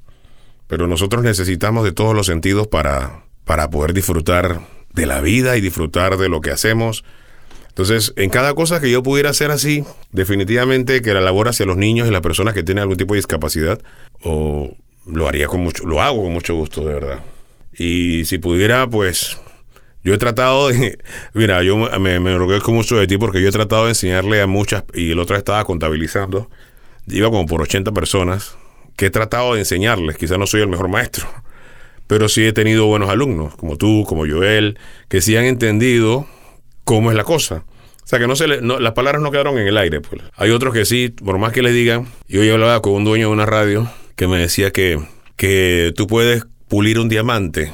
pero 0.66 0.87
nosotros 0.87 1.22
necesitamos 1.22 1.84
de 1.84 1.93
todos 1.93 2.14
los 2.14 2.26
sentidos 2.26 2.66
para, 2.66 3.25
para 3.44 3.70
poder 3.70 3.93
disfrutar 3.93 4.60
de 4.94 5.06
la 5.06 5.20
vida 5.20 5.56
y 5.56 5.60
disfrutar 5.60 6.16
de 6.16 6.28
lo 6.28 6.40
que 6.40 6.50
hacemos. 6.50 7.05
Entonces, 7.69 8.12
en 8.16 8.31
cada 8.31 8.55
cosa 8.55 8.81
que 8.81 8.90
yo 8.90 9.02
pudiera 9.02 9.31
hacer 9.31 9.50
así, 9.50 9.84
definitivamente 10.10 11.02
que 11.02 11.14
la 11.14 11.20
labor 11.20 11.49
hacia 11.49 11.66
los 11.66 11.76
niños 11.76 12.08
y 12.08 12.10
las 12.10 12.22
personas 12.22 12.55
que 12.55 12.62
tienen 12.62 12.82
algún 12.82 12.96
tipo 12.96 13.14
de 13.14 13.19
discapacidad, 13.19 13.81
o 14.22 14.75
lo 15.06 15.28
haría 15.28 15.46
con 15.46 15.61
mucho, 15.61 15.87
lo 15.87 16.02
hago 16.02 16.22
con 16.22 16.32
mucho 16.32 16.54
gusto, 16.54 16.84
de 16.84 16.94
verdad. 16.94 17.20
Y 17.76 18.25
si 18.25 18.38
pudiera, 18.38 18.88
pues, 18.88 19.38
yo 20.02 20.14
he 20.14 20.19
tratado 20.19 20.69
de, 20.69 20.99
mira, 21.34 21.62
yo 21.62 21.76
me, 21.76 22.19
me 22.19 22.38
mucho 22.38 22.96
de 22.96 23.06
ti 23.06 23.16
porque 23.16 23.40
yo 23.40 23.49
he 23.49 23.52
tratado 23.52 23.84
de 23.84 23.90
enseñarle 23.90 24.40
a 24.43 24.46
muchas, 24.46 24.84
y 24.94 25.12
el 25.12 25.19
otro 25.19 25.37
estaba 25.37 25.64
contabilizando, 25.64 26.50
iba 27.10 27.31
como 27.31 27.46
por 27.46 27.62
80 27.62 27.93
personas, 27.93 28.56
que 28.96 29.06
he 29.06 29.10
tratado 29.10 29.55
de 29.55 29.60
enseñarles, 29.60 30.16
quizás 30.16 30.38
no 30.38 30.46
soy 30.46 30.62
el 30.62 30.69
mejor 30.69 30.88
maestro, 30.88 31.26
pero 32.06 32.28
sí 32.28 32.44
he 32.44 32.52
tenido 32.52 32.87
buenos 32.87 33.10
alumnos, 33.10 33.55
como 33.56 33.76
tú, 33.76 34.05
como 34.06 34.26
Joel, 34.26 34.78
que 35.08 35.20
sí 35.20 35.37
han 35.37 35.44
entendido 35.44 36.26
cómo 36.84 37.10
es 37.10 37.16
la 37.16 37.25
cosa. 37.25 37.64
O 38.02 38.10
sea, 38.10 38.19
que 38.19 38.26
no 38.26 38.37
se 38.37 38.49
le, 38.49 38.62
las 38.62 38.93
palabras 38.94 39.20
no 39.20 39.31
quedaron 39.31 39.58
en 39.58 39.66
el 39.66 39.76
aire. 39.76 40.00
Pues. 40.00 40.22
Hay 40.37 40.50
otros 40.50 40.72
que 40.72 40.87
sí, 40.87 41.10
por 41.10 41.37
más 41.37 41.52
que 41.52 41.60
les 41.60 41.75
digan. 41.75 42.06
Yo 42.26 42.40
hoy 42.40 42.49
hablaba 42.49 42.81
con 42.81 42.94
un 42.94 43.05
dueño 43.05 43.26
de 43.26 43.32
una 43.34 43.44
radio 43.44 43.87
que 44.16 44.26
me 44.26 44.38
decía 44.38 44.70
que, 44.70 44.99
que 45.37 45.92
tú 45.94 46.06
puedes 46.06 46.47
pulir 46.68 46.99
un 46.99 47.11
diamante, 47.11 47.71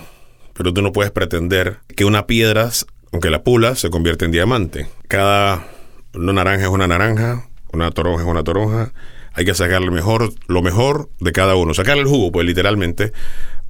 pero 0.54 0.74
tú 0.74 0.82
no 0.82 0.90
puedes 0.90 1.12
pretender 1.12 1.78
que 1.94 2.04
una 2.04 2.26
piedra, 2.26 2.68
aunque 3.12 3.30
la 3.30 3.44
pulas, 3.44 3.78
se 3.78 3.90
convierte 3.90 4.24
en 4.24 4.32
diamante. 4.32 4.88
Cada 5.06 5.68
una 6.14 6.32
naranja 6.32 6.64
es 6.64 6.70
una 6.70 6.88
naranja, 6.88 7.48
una 7.72 7.92
toronja 7.92 8.24
es 8.24 8.28
una 8.28 8.42
toronja. 8.42 8.92
Hay 9.34 9.44
que 9.44 9.54
sacarle 9.54 9.90
mejor, 9.90 10.32
lo 10.46 10.62
mejor 10.62 11.10
de 11.20 11.32
cada 11.32 11.56
uno. 11.56 11.74
Sacarle 11.74 12.02
el 12.02 12.08
jugo, 12.08 12.32
pues 12.32 12.46
literalmente, 12.46 13.12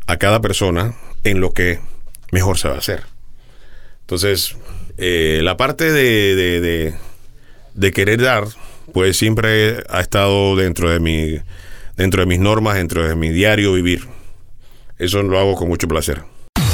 a 0.07 0.19
cada 0.19 0.41
persona 0.41 0.95
en 1.25 1.41
lo 1.41 1.53
que 1.53 1.81
mejor 2.31 2.59
se 2.59 2.69
va 2.69 2.75
a 2.75 2.79
hacer. 2.79 3.05
Entonces, 4.01 4.57
eh, 4.99 5.41
la 5.43 5.57
parte 5.57 5.91
de, 5.91 6.37
de, 6.37 6.61
de, 6.61 6.95
de 7.75 7.93
querer 7.93 8.21
dar, 8.21 8.45
pues 8.93 9.17
siempre 9.17 9.83
ha 9.89 10.01
estado 10.01 10.55
dentro 10.57 10.91
de 10.91 11.01
mi, 11.01 11.39
dentro 11.97 12.21
de 12.21 12.27
mis 12.27 12.39
normas, 12.39 12.75
dentro 12.75 13.09
de 13.09 13.15
mi 13.15 13.31
diario 13.31 13.73
vivir. 13.73 14.07
Eso 14.99 15.23
lo 15.23 15.39
hago 15.39 15.55
con 15.55 15.69
mucho 15.69 15.89
placer. 15.89 16.23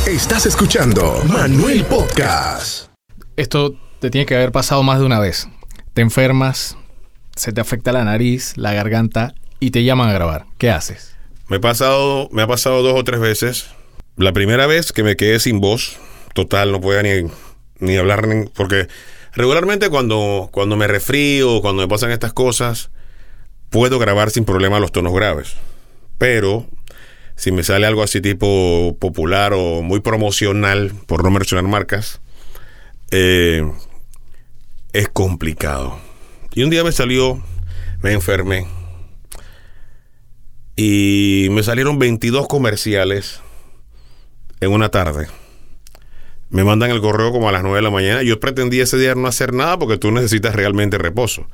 Estás 0.07 0.47
escuchando 0.47 1.23
Manuel 1.29 1.85
Podcast. 1.85 2.91
Esto 3.37 3.75
te 4.01 4.11
tiene 4.11 4.27
que 4.27 4.35
haber 4.35 4.51
pasado 4.51 4.83
más 4.83 4.99
de 4.99 5.07
una 5.07 5.21
vez. 5.21 5.49
Te 5.95 6.03
enfermas, 6.03 6.77
se 7.37 7.53
te 7.53 7.61
afecta 7.61 7.93
la 7.93 8.05
nariz, 8.05 8.57
la 8.57 8.73
garganta 8.73 9.35
y 9.59 9.71
te 9.71 9.85
llaman 9.85 10.09
a 10.09 10.13
grabar. 10.13 10.47
¿Qué 10.59 10.71
haces? 10.71 11.15
Me, 11.49 11.61
pasado, 11.61 12.29
me 12.33 12.43
ha 12.43 12.47
pasado 12.47 12.83
dos 12.83 12.99
o 12.99 13.05
tres 13.05 13.21
veces. 13.21 13.71
La 14.17 14.33
primera 14.33 14.67
vez 14.67 14.93
que 14.93 15.03
me 15.03 15.17
quedé 15.17 15.41
sin 15.41 15.61
voz, 15.61 15.99
total, 16.35 16.73
no 16.73 16.81
podía 16.81 17.03
ni, 17.03 17.31
ni 17.79 17.97
hablar, 17.97 18.27
porque 18.55 18.89
regularmente 19.33 19.89
cuando, 19.89 20.49
cuando 20.53 20.77
me 20.77 20.87
resfrío, 20.87 21.61
cuando 21.61 21.83
me 21.83 21.89
pasan 21.89 22.11
estas 22.11 22.33
cosas, 22.33 22.91
puedo 23.71 23.99
grabar 23.99 24.31
sin 24.31 24.45
problema 24.45 24.81
los 24.81 24.93
tonos 24.93 25.15
graves. 25.15 25.55
Pero 26.19 26.67
si 27.37 27.53
me 27.53 27.63
sale 27.63 27.87
algo 27.87 28.03
así 28.03 28.21
tipo 28.21 28.97
popular 29.01 29.55
o 29.55 29.81
muy 29.83 30.01
promocional, 30.01 30.93
por 31.07 31.25
no 31.25 31.31
mencionar 31.31 31.65
marcas, 31.65 32.21
eh, 33.11 33.63
es 34.93 35.09
complicado. 35.09 35.99
Y 36.55 36.63
un 36.63 36.71
día 36.71 36.83
me 36.83 36.93
salió, 36.93 37.43
me 38.03 38.13
enfermé. 38.13 38.67
Y 40.77 41.49
me 41.51 41.63
salieron 41.63 41.99
22 41.99 42.49
comerciales 42.49 43.41
en 44.61 44.73
una 44.73 44.89
tarde. 44.89 45.29
Me 46.49 46.65
mandan 46.65 46.91
el 46.91 47.01
correo 47.01 47.31
como 47.31 47.49
a 47.49 47.53
las 47.53 47.63
9 47.63 47.77
de 47.77 47.83
la 47.83 47.91
mañana. 47.91 48.23
Yo 48.23 48.41
pretendía 48.41 48.83
ese 48.83 48.99
día 48.99 49.15
no 49.15 49.29
hacer 49.29 49.53
nada 49.53 49.79
porque 49.79 49.99
tú 49.99 50.11
necesitas 50.11 50.55
realmente 50.55 50.99
reposo. 50.99 51.47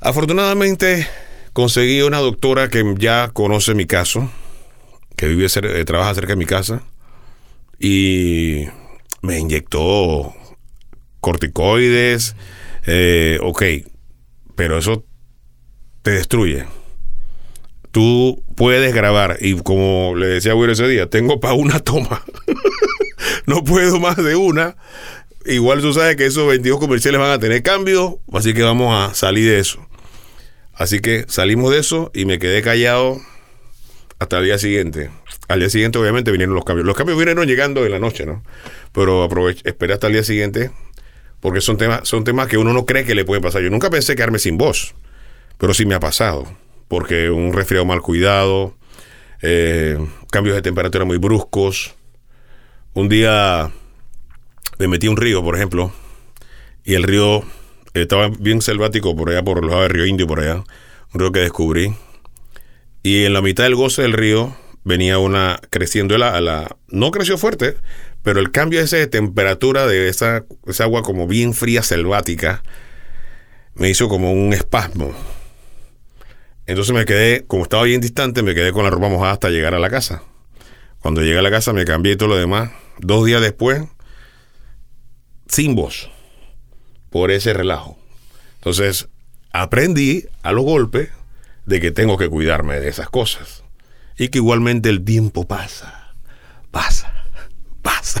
Afortunadamente 0.00 1.06
conseguí 1.52 2.00
una 2.02 2.18
doctora 2.18 2.68
que 2.68 2.94
ya 2.98 3.28
conoce 3.28 3.74
mi 3.74 3.86
caso, 3.86 4.30
que 5.16 5.28
vive 5.28 5.46
eh, 5.46 5.84
trabaja 5.84 6.14
cerca 6.14 6.32
de 6.32 6.36
mi 6.36 6.46
casa 6.46 6.82
y 7.78 8.66
me 9.20 9.38
inyectó 9.38 10.34
corticoides, 11.20 12.34
eh, 12.86 13.38
ok, 13.42 13.62
pero 14.54 14.78
eso 14.78 15.04
te 16.02 16.12
destruye. 16.12 16.64
Tú 17.90 18.42
puedes 18.56 18.94
grabar 18.94 19.36
y 19.40 19.54
como 19.60 20.14
le 20.16 20.26
decía 20.26 20.54
Will 20.54 20.70
ese 20.70 20.88
día, 20.88 21.08
tengo 21.08 21.40
para 21.40 21.54
una 21.54 21.78
toma. 21.80 22.24
no 23.46 23.62
puedo 23.64 24.00
más 24.00 24.16
de 24.16 24.34
una. 24.34 24.76
Igual 25.44 25.80
tú 25.80 25.92
sabes 25.92 26.16
que 26.16 26.26
esos 26.26 26.46
22 26.46 26.78
comerciales 26.78 27.20
van 27.20 27.32
a 27.32 27.38
tener 27.38 27.62
cambio, 27.62 28.20
así 28.32 28.54
que 28.54 28.62
vamos 28.62 28.94
a 28.94 29.14
salir 29.14 29.48
de 29.50 29.58
eso. 29.58 29.86
Así 30.72 31.00
que 31.00 31.26
salimos 31.28 31.70
de 31.72 31.80
eso 31.80 32.10
y 32.14 32.24
me 32.24 32.38
quedé 32.38 32.62
callado 32.62 33.20
hasta 34.18 34.38
el 34.38 34.44
día 34.44 34.58
siguiente. 34.58 35.10
Al 35.48 35.58
día 35.58 35.68
siguiente, 35.68 35.98
obviamente, 35.98 36.30
vinieron 36.30 36.54
los 36.54 36.64
cambios. 36.64 36.86
Los 36.86 36.96
cambios 36.96 37.18
vinieron 37.18 37.46
llegando 37.46 37.84
en 37.84 37.90
la 37.90 37.98
noche, 37.98 38.24
¿no? 38.24 38.42
Pero 38.92 39.22
aproveché, 39.22 39.68
esperé 39.68 39.92
hasta 39.92 40.06
el 40.06 40.14
día 40.14 40.22
siguiente 40.22 40.70
porque 41.42 41.60
son 41.60 41.76
temas, 41.76 42.08
son 42.08 42.22
temas 42.22 42.46
que 42.46 42.56
uno 42.56 42.72
no 42.72 42.86
cree 42.86 43.04
que 43.04 43.16
le 43.16 43.24
pueden 43.24 43.42
pasar. 43.42 43.62
Yo 43.62 43.68
nunca 43.68 43.90
pensé 43.90 44.14
quedarme 44.14 44.38
sin 44.38 44.56
voz, 44.56 44.94
pero 45.58 45.74
sí 45.74 45.84
me 45.84 45.96
ha 45.96 46.00
pasado. 46.00 46.46
Porque 46.86 47.30
un 47.30 47.52
resfriado 47.52 47.84
mal 47.84 48.00
cuidado, 48.00 48.76
eh, 49.42 49.98
cambios 50.30 50.54
de 50.54 50.62
temperatura 50.62 51.04
muy 51.04 51.18
bruscos. 51.18 51.96
Un 52.94 53.08
día 53.08 53.72
me 54.78 54.86
metí 54.86 55.08
a 55.08 55.10
un 55.10 55.16
río, 55.16 55.42
por 55.42 55.56
ejemplo, 55.56 55.92
y 56.84 56.94
el 56.94 57.02
río 57.02 57.42
estaba 57.92 58.28
bien 58.28 58.62
selvático 58.62 59.16
por 59.16 59.30
allá, 59.30 59.42
por 59.42 59.62
los 59.62 59.68
lados 59.68 59.88
del 59.88 59.94
río 59.94 60.06
Indio, 60.06 60.28
por 60.28 60.38
allá. 60.38 60.62
Un 61.12 61.20
río 61.20 61.32
que 61.32 61.40
descubrí. 61.40 61.92
Y 63.02 63.24
en 63.24 63.32
la 63.32 63.42
mitad 63.42 63.64
del 63.64 63.74
goce 63.74 64.02
del 64.02 64.12
río 64.12 64.56
venía 64.84 65.18
una 65.18 65.60
creciendo 65.70 66.16
la, 66.18 66.40
la 66.40 66.76
no 66.86 67.10
creció 67.10 67.36
fuerte, 67.36 67.78
pero 68.22 68.40
el 68.40 68.50
cambio 68.50 68.80
ese 68.80 68.98
de 68.98 69.06
temperatura 69.06 69.86
de 69.86 70.08
esa, 70.08 70.44
esa 70.66 70.84
agua 70.84 71.02
como 71.02 71.26
bien 71.26 71.54
fría 71.54 71.82
selvática 71.82 72.62
me 73.74 73.88
hizo 73.88 74.08
como 74.08 74.32
un 74.32 74.52
espasmo. 74.52 75.12
Entonces 76.66 76.94
me 76.94 77.04
quedé, 77.04 77.44
como 77.46 77.64
estaba 77.64 77.82
bien 77.82 78.00
distante, 78.00 78.42
me 78.42 78.54
quedé 78.54 78.72
con 78.72 78.84
la 78.84 78.90
ropa 78.90 79.08
mojada 79.08 79.32
hasta 79.32 79.50
llegar 79.50 79.74
a 79.74 79.78
la 79.78 79.90
casa. 79.90 80.22
Cuando 81.00 81.22
llegué 81.22 81.38
a 81.38 81.42
la 81.42 81.50
casa 81.50 81.72
me 81.72 81.84
cambié 81.84 82.12
y 82.12 82.16
todo 82.16 82.28
lo 82.28 82.36
demás. 82.36 82.70
Dos 82.98 83.26
días 83.26 83.40
después, 83.40 83.82
sin 85.48 85.74
voz, 85.74 86.10
por 87.10 87.30
ese 87.32 87.52
relajo. 87.52 87.98
Entonces 88.56 89.08
aprendí 89.52 90.26
a 90.42 90.52
los 90.52 90.64
golpes 90.64 91.08
de 91.66 91.80
que 91.80 91.90
tengo 91.90 92.16
que 92.16 92.28
cuidarme 92.28 92.78
de 92.78 92.88
esas 92.88 93.08
cosas. 93.08 93.64
Y 94.16 94.28
que 94.28 94.38
igualmente 94.38 94.88
el 94.90 95.04
tiempo 95.04 95.48
pasa, 95.48 96.14
pasa, 96.70 97.21
pasa. 97.82 98.20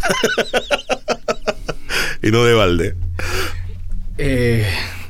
y 2.22 2.30
no 2.30 2.44
de 2.44 2.54
balde. 2.54 2.94
Eh, 4.18 4.66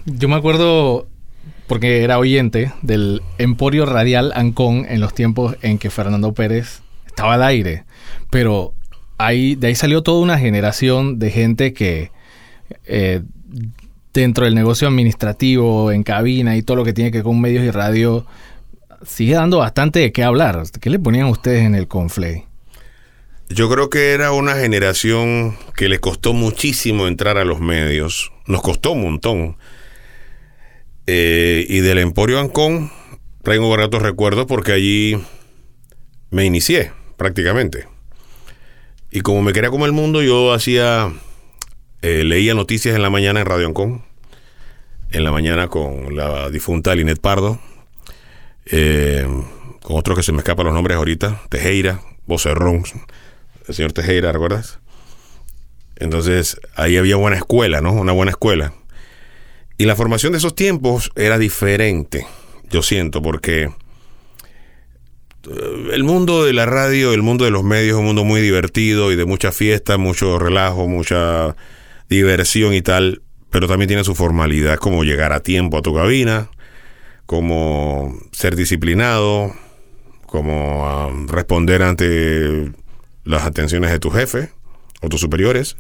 yo 0.06 0.28
me 0.28 0.37
acuerdo, 0.37 1.09
porque 1.66 2.02
era 2.02 2.18
oyente, 2.18 2.73
del 2.82 3.23
Emporio 3.38 3.87
Radial 3.87 4.32
Ancón 4.35 4.87
en 4.88 5.00
los 5.00 5.14
tiempos 5.14 5.56
en 5.62 5.78
que 5.78 5.90
Fernando 5.90 6.32
Pérez 6.32 6.82
estaba 7.06 7.35
al 7.35 7.42
aire. 7.42 7.85
Pero 8.30 8.75
ahí, 9.18 9.54
de 9.54 9.68
ahí 9.68 9.75
salió 9.75 10.02
toda 10.02 10.21
una 10.21 10.38
generación 10.38 11.18
de 11.18 11.30
gente 11.30 11.73
que 11.73 12.11
eh, 12.87 13.23
dentro 14.12 14.44
del 14.44 14.54
negocio 14.54 14.88
administrativo, 14.88 15.92
en 15.92 16.02
cabina 16.02 16.56
y 16.56 16.62
todo 16.62 16.78
lo 16.78 16.85
que 16.85 16.92
tiene 16.92 17.11
que 17.11 17.18
ver 17.18 17.25
con 17.25 17.40
medios 17.40 17.64
y 17.64 17.71
radio, 17.71 18.26
sigue 19.04 19.35
dando 19.35 19.59
bastante 19.59 20.00
de 20.00 20.12
qué 20.12 20.23
hablar. 20.25 20.62
¿Qué 20.80 20.90
le 20.90 20.99
ponían 20.99 21.26
ustedes 21.26 21.64
en 21.64 21.75
el 21.75 21.88
conflay? 21.88 22.44
Yo 23.54 23.68
creo 23.68 23.90
que 23.90 24.12
era 24.12 24.32
una 24.32 24.54
generación 24.54 25.59
que 25.76 25.90
le 25.90 25.99
costó 25.99 26.32
muchísimo 26.32 27.06
entrar 27.06 27.37
a 27.37 27.44
los 27.44 27.61
medios. 27.61 28.32
Nos 28.47 28.62
costó 28.62 28.92
un 28.92 29.02
montón. 29.02 29.56
Eh, 31.06 31.66
y 31.68 31.80
del 31.80 31.99
Emporio 31.99 32.40
Ancón 32.40 32.90
traigo 33.42 33.68
baratos 33.68 34.00
recuerdos 34.00 34.47
porque 34.47 34.73
allí 34.73 35.23
me 36.30 36.47
inicié 36.47 36.92
prácticamente. 37.18 37.88
Y 39.11 39.21
como 39.21 39.42
me 39.42 39.52
quería 39.52 39.68
como 39.68 39.85
el 39.85 39.92
mundo, 39.92 40.23
yo 40.23 40.54
hacía, 40.54 41.12
eh, 42.00 42.25
leía 42.25 42.54
noticias 42.54 42.97
en 42.97 43.02
la 43.02 43.11
mañana 43.11 43.40
en 43.40 43.47
Radio 43.47 43.66
Ancón. 43.66 44.02
En 45.11 45.25
la 45.25 45.30
mañana 45.30 45.68
con 45.68 46.16
la 46.16 46.49
difunta 46.49 46.94
Linet 46.94 47.21
Pardo. 47.21 47.61
eh, 48.64 49.26
con 49.82 49.97
otros 49.99 50.16
que 50.16 50.23
se 50.23 50.32
me 50.32 50.38
escapan 50.38 50.66
los 50.66 50.75
nombres 50.75 50.97
ahorita. 50.97 51.42
Tejera, 51.50 52.00
Vocerrón 52.25 52.85
el 53.66 53.75
señor 53.75 53.92
Tejera, 53.92 54.33
¿recuerdas? 54.33 54.78
Entonces, 55.97 56.61
ahí 56.75 56.97
había 56.97 57.16
buena 57.16 57.37
escuela, 57.37 57.81
¿no? 57.81 57.92
Una 57.92 58.12
buena 58.12 58.31
escuela. 58.31 58.73
Y 59.78 59.85
la 59.85 59.97
formación 59.97 60.33
de 60.33 60.38
esos 60.38 60.54
tiempos 60.54 61.11
era 61.16 61.38
diferente, 61.38 62.26
yo 62.71 62.83
siento, 62.83 63.23
porque 63.23 63.64
eh, 63.64 63.71
el 65.92 66.04
mundo 66.04 66.45
de 66.45 66.52
la 66.52 66.66
radio, 66.66 67.12
el 67.12 67.23
mundo 67.23 67.45
de 67.45 67.50
los 67.50 67.64
medios 67.64 67.95
es 67.95 67.99
un 67.99 68.07
mundo 68.07 68.25
muy 68.25 68.40
divertido 68.40 69.12
y 69.12 69.16
de 69.16 69.25
mucha 69.25 69.52
fiesta, 69.52 69.97
mucho 69.97 70.38
relajo, 70.38 70.88
mucha 70.88 71.57
diversión 72.09 72.75
y 72.75 72.83
tal, 72.83 73.23
pero 73.50 73.69
también 73.69 73.88
tiene 73.88 74.04
su 74.04 74.14
formalidad, 74.14 74.76
como 74.76 75.04
llegar 75.04 75.33
a 75.33 75.40
tiempo 75.40 75.78
a 75.78 75.83
tu 75.83 75.95
cabina, 75.95 76.50
como 77.26 78.19
ser 78.33 78.57
disciplinado, 78.57 79.54
como 80.26 80.87
ah, 80.87 81.11
responder 81.28 81.83
ante 81.83 82.73
las 83.25 83.45
atenciones 83.45 83.91
de 83.91 83.99
tu 83.99 84.11
jefe 84.11 84.50
o 85.00 85.09
tus 85.09 85.21
superiores. 85.21 85.76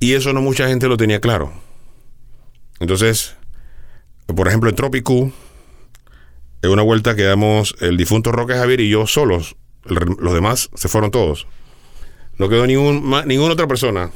Y 0.00 0.14
eso 0.14 0.32
no 0.32 0.40
mucha 0.40 0.68
gente 0.68 0.88
lo 0.88 0.96
tenía 0.96 1.20
claro. 1.20 1.52
Entonces, 2.80 3.36
por 4.26 4.46
ejemplo, 4.46 4.70
en 4.70 4.76
Tropicú, 4.76 5.32
en 6.62 6.70
una 6.70 6.82
vuelta 6.82 7.16
quedamos 7.16 7.74
el 7.80 7.96
difunto 7.96 8.32
Roque 8.32 8.54
Javier 8.54 8.80
y 8.80 8.90
yo 8.90 9.06
solos. 9.06 9.56
Los 9.84 10.34
demás 10.34 10.70
se 10.74 10.88
fueron 10.88 11.10
todos. 11.10 11.46
No 12.36 12.48
quedó 12.48 12.66
ninguna 12.66 13.52
otra 13.52 13.66
persona. 13.66 14.10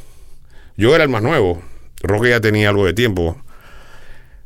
Yo 0.76 0.95
era 0.95 1.05
el 1.05 1.11
más 1.11 1.23
nuevo. 1.23 1.62
Roque 2.02 2.31
ya 2.31 2.41
tenía 2.41 2.69
algo 2.69 2.85
de 2.85 2.93
tiempo. 2.93 3.37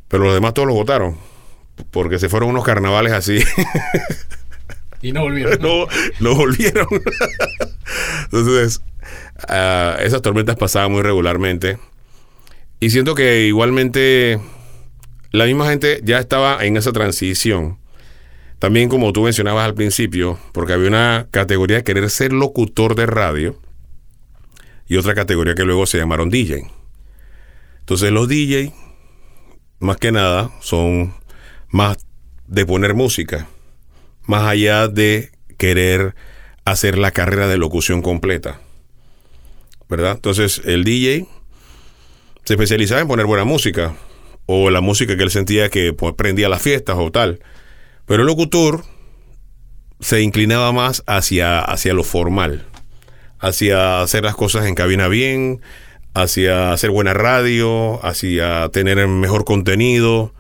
Pero 0.09 0.25
los 0.25 0.35
demás 0.35 0.55
todos 0.55 0.69
los 0.69 0.77
votaron. 0.77 1.17
Porque 1.91 2.19
se 2.19 2.29
fueron 2.29 2.51
unos 2.51 2.65
carnavales 2.65 3.13
así. 3.13 3.39
Y 5.07 5.13
no 5.13 5.21
volvieron. 5.21 5.59
no, 5.61 5.87
no 6.19 6.35
volvieron. 6.35 6.89
Entonces, 8.25 8.83
ah, 9.49 9.97
esas 10.01 10.21
tormentas 10.21 10.57
pasaban 10.57 10.91
muy 10.91 11.03
regularmente. 11.03 11.79
Y 12.81 12.91
siento 12.91 13.15
que 13.15 13.47
igualmente 13.47 14.41
la 15.31 15.45
misma 15.45 15.69
gente 15.69 16.01
ya 16.03 16.19
estaba 16.19 16.65
en 16.65 16.77
esa 16.77 16.91
transición. 16.91 17.79
También 18.59 18.89
como 18.89 19.13
tú 19.13 19.23
mencionabas 19.23 19.65
al 19.65 19.75
principio, 19.75 20.41
porque 20.53 20.73
había 20.73 20.89
una 20.89 21.29
categoría 21.31 21.77
de 21.77 21.85
querer 21.85 22.11
ser 22.11 22.33
locutor 22.33 22.97
de 22.97 23.07
radio 23.07 23.61
y 24.89 24.97
otra 24.97 25.15
categoría 25.15 25.55
que 25.55 25.65
luego 25.65 25.87
se 25.87 25.99
llamaron 25.99 26.31
DJ. 26.31 26.69
Entonces 27.79 28.11
los 28.11 28.27
DJ, 28.27 28.73
más 29.79 29.99
que 29.99 30.11
nada, 30.11 30.51
son 30.63 31.15
más 31.69 31.99
de 32.49 32.67
poner 32.67 32.95
música 32.95 33.47
más 34.27 34.45
allá 34.45 34.89
de 34.89 35.31
querer 35.59 36.15
hacer 36.65 36.99
la 36.99 37.11
carrera 37.13 37.49
de 37.49 37.59
locución 37.59 38.03
completa. 38.03 38.61
¿Verdad? 39.89 40.13
Entonces, 40.17 40.61
el 40.65 40.85
DJ 40.85 41.27
se 42.45 42.55
especializaba 42.55 43.01
en 43.01 43.09
poner 43.09 43.27
buena 43.27 43.45
música 43.45 43.95
o 44.47 44.71
la 44.71 44.81
música 44.81 45.17
que 45.17 45.23
él 45.23 45.31
sentía 45.31 45.69
que 45.69 45.93
pues, 45.93 46.15
prendía 46.15 46.49
las 46.49 46.63
fiestas 46.63 46.97
o 46.99 47.11
tal. 47.11 47.41
Pero 48.07 48.23
el 48.23 48.27
locutor 48.27 48.85
se 50.01 50.23
inclinaba 50.23 50.73
más 50.73 51.03
hacia, 51.07 51.61
hacia 51.61 51.95
lo 51.95 52.05
formal, 52.05 52.65
hacia 53.39 54.03
hacer 54.03 54.25
las 54.25 54.37
cosas 54.37 54.67
en 54.67 54.75
cabina 54.75 55.09
bien, 55.09 55.61
hacia 56.15 56.73
hacer 56.73 56.91
buena 56.91 57.15
radio, 57.15 58.05
hacia 58.05 58.69
tener 58.71 59.07
mejor 59.09 59.45
contenido. 59.45 60.33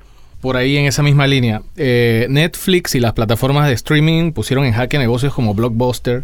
Por 0.46 0.56
ahí 0.56 0.76
en 0.76 0.84
esa 0.84 1.02
misma 1.02 1.26
línea, 1.26 1.62
eh, 1.76 2.28
Netflix 2.30 2.94
y 2.94 3.00
las 3.00 3.14
plataformas 3.14 3.66
de 3.66 3.74
streaming 3.74 4.30
pusieron 4.30 4.64
en 4.64 4.74
jaque 4.74 4.96
negocios 4.96 5.34
como 5.34 5.54
Blockbuster. 5.54 6.22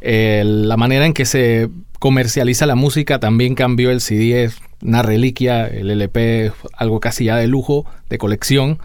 Eh, 0.00 0.42
la 0.44 0.76
manera 0.76 1.06
en 1.06 1.12
que 1.12 1.24
se 1.24 1.68
comercializa 2.00 2.66
la 2.66 2.74
música 2.74 3.20
también 3.20 3.54
cambió. 3.54 3.92
El 3.92 4.00
CD 4.00 4.42
es 4.42 4.56
una 4.82 5.02
reliquia, 5.02 5.68
el 5.68 5.92
LP 5.92 6.46
es 6.46 6.52
algo 6.72 6.98
casi 6.98 7.26
ya 7.26 7.36
de 7.36 7.46
lujo, 7.46 7.86
de 8.10 8.18
colección, 8.18 8.80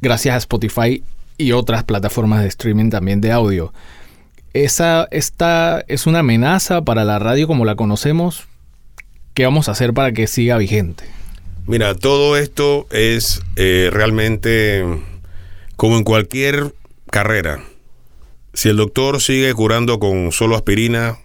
gracias 0.00 0.34
a 0.34 0.38
Spotify 0.38 1.02
y 1.36 1.52
otras 1.52 1.84
plataformas 1.84 2.40
de 2.40 2.48
streaming 2.48 2.88
también 2.88 3.20
de 3.20 3.32
audio. 3.32 3.74
Esa 4.54 5.08
esta 5.10 5.84
es 5.88 6.06
una 6.06 6.20
amenaza 6.20 6.80
para 6.80 7.04
la 7.04 7.18
radio 7.18 7.46
como 7.46 7.66
la 7.66 7.76
conocemos. 7.76 8.46
¿Qué 9.34 9.44
vamos 9.44 9.68
a 9.68 9.72
hacer 9.72 9.92
para 9.92 10.12
que 10.12 10.26
siga 10.26 10.56
vigente? 10.56 11.17
Mira, 11.68 11.94
todo 11.94 12.38
esto 12.38 12.86
es 12.90 13.42
eh, 13.56 13.90
realmente 13.92 14.86
como 15.76 15.98
en 15.98 16.02
cualquier 16.02 16.74
carrera. 17.10 17.62
Si 18.54 18.70
el 18.70 18.78
doctor 18.78 19.20
sigue 19.20 19.52
curando 19.52 19.98
con 19.98 20.32
solo 20.32 20.56
aspirina, 20.56 21.18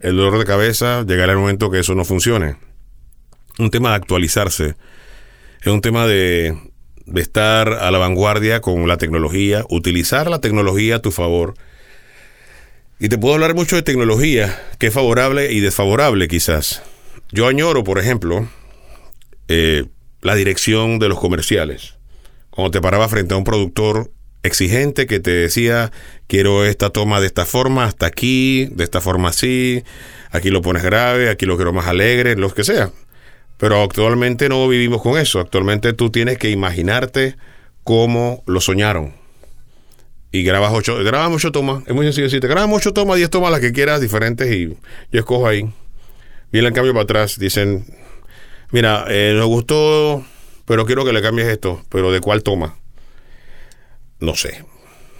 el 0.00 0.18
dolor 0.18 0.38
de 0.38 0.44
cabeza, 0.44 1.02
llegará 1.06 1.32
el 1.32 1.38
momento 1.38 1.70
que 1.70 1.78
eso 1.78 1.94
no 1.94 2.04
funcione. 2.04 2.56
Un 3.58 3.70
tema 3.70 3.88
de 3.88 3.96
actualizarse. 3.96 4.74
Es 5.62 5.68
un 5.68 5.80
tema 5.80 6.06
de, 6.06 6.58
de 7.06 7.22
estar 7.22 7.72
a 7.72 7.90
la 7.90 7.96
vanguardia 7.96 8.60
con 8.60 8.86
la 8.86 8.98
tecnología, 8.98 9.64
utilizar 9.70 10.28
la 10.28 10.42
tecnología 10.42 10.96
a 10.96 11.02
tu 11.02 11.10
favor. 11.10 11.54
Y 13.00 13.08
te 13.08 13.16
puedo 13.16 13.32
hablar 13.32 13.54
mucho 13.54 13.76
de 13.76 13.82
tecnología, 13.82 14.62
que 14.78 14.88
es 14.88 14.92
favorable 14.92 15.52
y 15.52 15.60
desfavorable 15.60 16.28
quizás. 16.28 16.82
Yo 17.32 17.46
añoro, 17.46 17.82
por 17.82 17.98
ejemplo, 17.98 18.46
eh, 19.48 19.84
la 20.22 20.34
dirección 20.34 20.98
de 20.98 21.08
los 21.08 21.18
comerciales. 21.18 21.94
Cuando 22.50 22.70
te 22.70 22.80
paraba 22.80 23.08
frente 23.08 23.34
a 23.34 23.36
un 23.36 23.44
productor 23.44 24.10
exigente 24.42 25.06
que 25.06 25.20
te 25.20 25.30
decía, 25.30 25.92
quiero 26.26 26.64
esta 26.64 26.90
toma 26.90 27.20
de 27.20 27.26
esta 27.26 27.44
forma, 27.44 27.84
hasta 27.84 28.06
aquí, 28.06 28.68
de 28.72 28.84
esta 28.84 29.00
forma 29.00 29.28
así, 29.28 29.82
aquí 30.30 30.50
lo 30.50 30.62
pones 30.62 30.82
grave, 30.82 31.28
aquí 31.28 31.46
lo 31.46 31.56
quiero 31.56 31.72
más 31.72 31.86
alegre, 31.86 32.36
lo 32.36 32.52
que 32.52 32.64
sea. 32.64 32.90
Pero 33.58 33.82
actualmente 33.82 34.48
no 34.48 34.68
vivimos 34.68 35.02
con 35.02 35.18
eso. 35.18 35.40
Actualmente 35.40 35.92
tú 35.92 36.10
tienes 36.10 36.38
que 36.38 36.50
imaginarte 36.50 37.36
cómo 37.84 38.42
lo 38.46 38.60
soñaron. 38.60 39.14
Y 40.32 40.42
grabas 40.42 40.72
ocho, 40.74 40.96
grabas 41.02 41.32
ocho 41.32 41.52
tomas. 41.52 41.82
Es 41.86 41.94
muy 41.94 42.04
sencillo 42.04 42.24
decirte, 42.24 42.48
grabas 42.48 42.70
ocho 42.72 42.92
tomas, 42.92 43.16
diez 43.16 43.30
tomas, 43.30 43.50
las 43.50 43.60
que 43.60 43.72
quieras, 43.72 44.00
diferentes, 44.00 44.50
y 44.52 44.76
yo 45.10 45.20
escojo 45.20 45.46
ahí. 45.46 45.70
Viene 46.52 46.68
el 46.68 46.74
cambio 46.74 46.92
para 46.92 47.04
atrás, 47.04 47.38
dicen, 47.38 47.86
mira, 48.70 49.04
eh, 49.08 49.34
nos 49.36 49.46
gustó, 49.46 50.24
pero 50.64 50.86
quiero 50.86 51.04
que 51.04 51.12
le 51.12 51.22
cambies 51.22 51.48
esto, 51.48 51.82
pero 51.88 52.12
¿de 52.12 52.20
cuál 52.20 52.42
toma? 52.42 52.76
No 54.20 54.34
sé. 54.34 54.64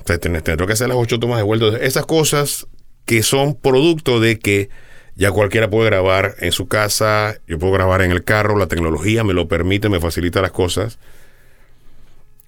Tendré 0.05 0.43
que 0.43 0.73
hacer 0.73 0.89
las 0.89 0.97
ocho 0.97 1.19
tomas 1.19 1.39
de 1.39 1.43
vuelta. 1.43 1.67
Esas 1.79 2.07
cosas 2.07 2.67
que 3.05 3.23
son 3.23 3.55
producto 3.55 4.21
de 4.21 4.39
que 4.39 4.69
ya 5.17 5.31
cualquiera 5.31 5.71
puede 5.71 5.87
grabar 5.87 6.35
en 6.41 6.53
su 6.53 6.69
casa, 6.69 7.41
yo 7.47 7.59
puedo 7.59 7.73
grabar 7.73 8.03
en 8.03 8.11
el 8.11 8.23
carro, 8.23 8.59
la 8.59 8.67
tecnología 8.67 9.25
me 9.25 9.33
lo 9.33 9.49
permite, 9.49 9.89
me 9.89 9.99
facilita 9.99 10.43
las 10.43 10.53
cosas. 10.53 10.99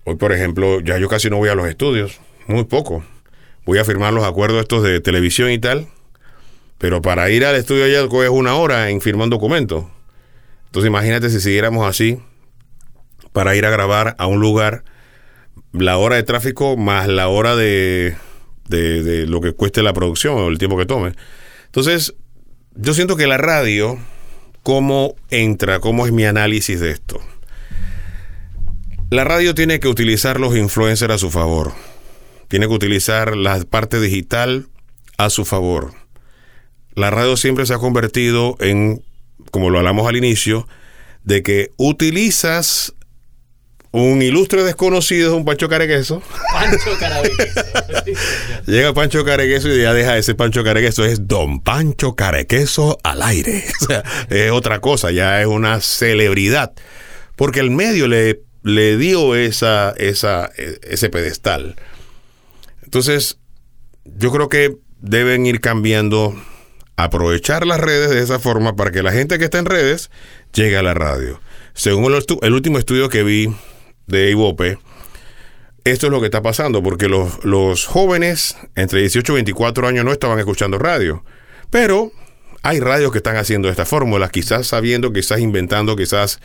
Hoy, 0.05 0.17
por 0.17 0.33
ejemplo, 0.33 0.81
ya 0.81 0.99
yo 0.99 1.09
casi 1.09 1.31
no 1.31 1.39
voy 1.39 1.49
a 1.49 1.55
los 1.55 1.69
estudios, 1.69 2.21
muy 2.47 2.65
poco. 2.65 3.05
Voy 3.65 3.79
a 3.79 3.85
firmar 3.85 4.13
los 4.13 4.25
acuerdos 4.25 4.61
estos 4.61 4.83
de 4.83 5.01
televisión 5.01 5.51
y 5.51 5.59
tal, 5.59 5.87
pero 6.79 7.03
para 7.03 7.31
ir 7.31 7.45
al 7.45 7.57
estudio 7.57 7.87
ya 7.87 8.01
es 8.01 8.31
una 8.31 8.55
hora 8.55 8.91
en 8.91 9.01
firmar 9.01 9.25
un 9.25 9.31
documento. 9.31 9.91
Entonces 10.69 10.89
imagínate 10.89 11.31
si 11.31 11.41
siguiéramos 11.41 11.89
así 11.89 12.21
para 13.33 13.57
ir 13.57 13.65
a 13.67 13.71
grabar 13.71 14.15
a 14.19 14.27
un 14.27 14.41
lugar, 14.41 14.85
la 15.73 15.97
hora 15.99 16.17
de 16.17 16.23
tráfico 16.23 16.77
más 16.77 17.09
la 17.09 17.29
hora 17.29 17.57
de, 17.57 18.17
de, 18.69 19.27
lo 19.27 19.41
que 19.41 19.53
cueste 19.53 19.83
la 19.83 19.93
producción 19.93 20.37
o 20.37 20.49
el 20.49 20.59
tiempo 20.59 20.77
que 20.77 20.87
tome. 20.87 21.13
Entonces, 21.67 22.15
yo 22.75 22.95
siento 22.95 23.17
que 23.17 23.27
la 23.27 23.39
radio, 23.39 23.99
¿cómo 24.63 25.17
entra? 25.31 25.81
¿Cómo 25.81 26.07
es 26.07 26.13
mi 26.13 26.25
análisis 26.25 26.81
de 26.81 26.91
esto? 26.91 27.21
La 29.11 29.25
radio 29.25 29.55
tiene 29.55 29.81
que 29.81 29.89
utilizar 29.89 30.39
los 30.39 30.57
influencers 30.57 31.15
a 31.15 31.19
su 31.19 31.31
favor. 31.31 31.73
Tiene 32.49 32.67
que 32.67 32.75
utilizar 32.75 33.37
la 33.37 33.59
parte 33.65 34.01
digital 34.01 34.69
a 35.17 35.31
su 35.31 35.45
favor. 35.45 35.93
La 36.95 37.11
radio 37.11 37.37
siempre 37.37 37.65
se 37.65 37.75
ha 37.75 37.79
convertido 37.79 38.57
en, 38.61 39.03
como 39.51 39.71
lo 39.71 39.79
hablamos 39.79 40.09
al 40.09 40.17
inicio, 40.17 40.67
de 41.25 41.43
que 41.43 41.71
utilizas 41.77 42.95
un 43.91 44.21
ilustre 44.21 44.63
desconocido, 44.65 45.37
un 45.37 45.45
Pancho 45.45 45.69
Caregueso. 45.69 46.23
Pancho 46.53 46.99
Caregueso. 46.99 47.61
Llega 48.67 48.93
Pancho 48.93 49.25
Caregueso 49.25 49.69
y 49.69 49.83
ya 49.83 49.95
deja 49.95 50.19
ese 50.19 50.35
Pancho 50.35 50.63
Caregueso. 50.63 51.05
Es 51.05 51.27
Don 51.27 51.61
Pancho 51.61 52.15
Caregueso 52.15 52.99
al 53.03 53.23
aire. 53.23 53.65
O 53.81 53.87
sea, 53.87 54.03
es 54.29 54.51
otra 54.51 54.81
cosa, 54.81 55.11
ya 55.11 55.41
es 55.41 55.47
una 55.47 55.81
celebridad. 55.81 56.73
Porque 57.37 57.61
el 57.61 57.71
medio 57.71 58.09
le, 58.09 58.43
le 58.63 58.97
dio 58.99 59.35
esa, 59.35 59.95
esa, 59.97 60.51
ese 60.83 61.09
pedestal. 61.09 61.77
Entonces, 62.83 63.39
yo 64.05 64.31
creo 64.33 64.49
que 64.49 64.77
deben 65.01 65.47
ir 65.47 65.61
cambiando, 65.61 66.35
aprovechar 66.99 67.65
las 67.65 67.79
redes 67.79 68.11
de 68.11 68.21
esa 68.21 68.41
forma 68.41 68.75
para 68.75 68.91
que 68.91 69.05
la 69.05 69.13
gente 69.13 69.39
que 69.39 69.45
está 69.45 69.61
en 69.61 69.67
redes 69.67 70.11
llegue 70.53 70.77
a 70.77 70.83
la 70.83 70.95
radio. 70.95 71.41
Según 71.73 72.13
el, 72.43 72.53
último 72.53 72.77
estudio 72.77 73.09
que 73.09 73.23
vi 73.23 73.55
de 74.09 74.33
Ibope, 74.33 74.79
esto 75.85 76.07
es 76.07 76.13
lo 76.13 76.19
que 76.19 76.27
está 76.27 76.43
pasando, 76.43 76.83
porque 76.83 77.09
los, 77.09 77.87
jóvenes 77.87 78.57
entre 78.75 78.99
18 78.99 79.33
y 79.33 79.35
24 79.37 79.87
años 79.87 80.05
no 80.05 80.11
estaban 80.11 80.41
escuchando 80.41 80.77
radio. 80.77 81.23
Pero 81.71 82.11
hay 82.63 82.81
radios 82.81 83.13
que 83.13 83.19
están 83.19 83.37
haciendo 83.37 83.69
esta 83.69 83.87
fórmula, 83.87 84.29
quizás 84.29 84.67
sabiendo, 84.67 85.13
quizás 85.13 85.39
inventando, 85.39 85.95
quizás 85.95 86.41